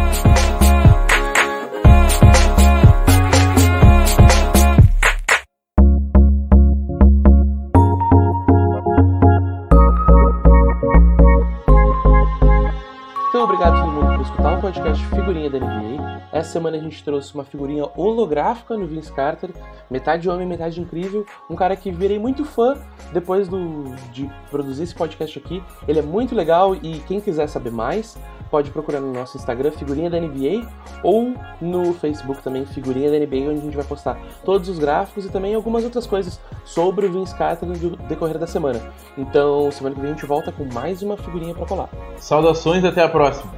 Podcast 14.67 15.05
Figurinha 15.05 15.49
da 15.49 15.59
NBA. 15.59 16.27
Essa 16.29 16.51
semana 16.51 16.75
a 16.75 16.79
gente 16.79 17.01
trouxe 17.01 17.33
uma 17.33 17.45
figurinha 17.45 17.85
holográfica 17.95 18.75
no 18.75 18.85
Vince 18.85 19.13
Carter, 19.13 19.49
metade 19.89 20.29
homem, 20.29 20.45
metade 20.45 20.81
incrível. 20.81 21.25
Um 21.49 21.55
cara 21.55 21.73
que 21.73 21.89
virei 21.89 22.19
muito 22.19 22.43
fã 22.43 22.75
depois 23.13 23.47
do, 23.47 23.85
de 24.11 24.29
produzir 24.51 24.83
esse 24.83 24.93
podcast 24.93 25.39
aqui. 25.39 25.63
Ele 25.87 25.99
é 25.99 26.01
muito 26.01 26.35
legal 26.35 26.75
e 26.75 26.99
quem 27.07 27.21
quiser 27.21 27.47
saber 27.47 27.71
mais, 27.71 28.17
pode 28.51 28.69
procurar 28.69 28.99
no 28.99 29.13
nosso 29.13 29.37
Instagram, 29.37 29.71
Figurinha 29.71 30.09
da 30.09 30.19
NBA, 30.19 30.67
ou 31.01 31.33
no 31.61 31.93
Facebook 31.93 32.43
também, 32.43 32.65
Figurinha 32.65 33.09
da 33.09 33.17
NBA, 33.17 33.49
onde 33.49 33.59
a 33.59 33.63
gente 33.63 33.77
vai 33.77 33.85
postar 33.85 34.19
todos 34.43 34.67
os 34.67 34.79
gráficos 34.79 35.23
e 35.23 35.29
também 35.29 35.55
algumas 35.55 35.85
outras 35.85 36.05
coisas 36.05 36.41
sobre 36.65 37.05
o 37.05 37.13
Vince 37.13 37.33
Carter 37.37 37.69
no 37.69 37.95
decorrer 38.09 38.37
da 38.37 38.47
semana. 38.47 38.81
Então, 39.17 39.71
semana 39.71 39.95
que 39.95 40.01
vem 40.01 40.11
a 40.11 40.13
gente 40.13 40.25
volta 40.25 40.51
com 40.51 40.65
mais 40.73 41.01
uma 41.01 41.15
figurinha 41.15 41.55
para 41.55 41.65
colar. 41.65 41.89
Saudações 42.17 42.83
e 42.83 42.87
até 42.87 43.01
a 43.01 43.07
próxima! 43.07 43.49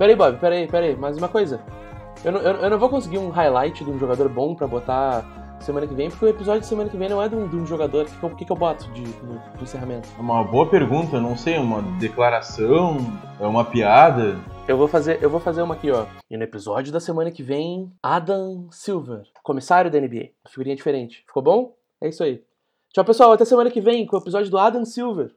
Peraí, 0.00 0.16
Bob, 0.16 0.38
peraí, 0.38 0.66
peraí, 0.66 0.96
mais 0.96 1.18
uma 1.18 1.28
coisa. 1.28 1.60
Eu 2.24 2.32
não, 2.32 2.40
eu, 2.40 2.54
eu, 2.54 2.70
não 2.70 2.78
vou 2.78 2.88
conseguir 2.88 3.18
um 3.18 3.28
highlight 3.28 3.84
de 3.84 3.90
um 3.90 3.98
jogador 3.98 4.30
bom 4.30 4.54
pra 4.54 4.66
botar 4.66 5.58
semana 5.60 5.86
que 5.86 5.92
vem, 5.92 6.08
porque 6.08 6.24
o 6.24 6.28
episódio 6.28 6.62
de 6.62 6.66
semana 6.66 6.88
que 6.88 6.96
vem 6.96 7.06
não 7.06 7.22
é 7.22 7.28
de 7.28 7.36
um, 7.36 7.46
de 7.46 7.54
um 7.54 7.66
jogador. 7.66 8.06
O 8.22 8.30
que, 8.30 8.36
que, 8.36 8.44
que, 8.46 8.50
eu 8.50 8.56
boto 8.56 8.90
de, 8.92 9.02
no 9.02 9.38
encerramento? 9.60 10.08
É 10.16 10.20
uma 10.22 10.42
boa 10.42 10.64
pergunta, 10.70 11.20
não 11.20 11.36
sei, 11.36 11.58
uma 11.58 11.82
declaração, 11.98 12.96
é 13.38 13.46
uma 13.46 13.62
piada. 13.62 14.38
Eu 14.66 14.78
vou 14.78 14.88
fazer, 14.88 15.22
eu 15.22 15.28
vou 15.28 15.38
fazer 15.38 15.60
uma 15.60 15.74
aqui, 15.74 15.90
ó. 15.90 16.06
E 16.30 16.36
no 16.38 16.44
episódio 16.44 16.90
da 16.90 16.98
semana 16.98 17.30
que 17.30 17.42
vem, 17.42 17.92
Adam 18.02 18.68
Silver, 18.70 19.24
comissário 19.42 19.90
da 19.90 20.00
NBA. 20.00 20.30
Figurinha 20.48 20.76
diferente. 20.76 21.22
Ficou 21.26 21.42
bom? 21.42 21.74
É 22.00 22.08
isso 22.08 22.24
aí. 22.24 22.42
Tchau, 22.94 23.04
pessoal. 23.04 23.32
Até 23.32 23.44
semana 23.44 23.70
que 23.70 23.82
vem 23.82 24.06
com 24.06 24.16
o 24.16 24.20
episódio 24.20 24.50
do 24.50 24.56
Adam 24.56 24.82
Silver. 24.86 25.30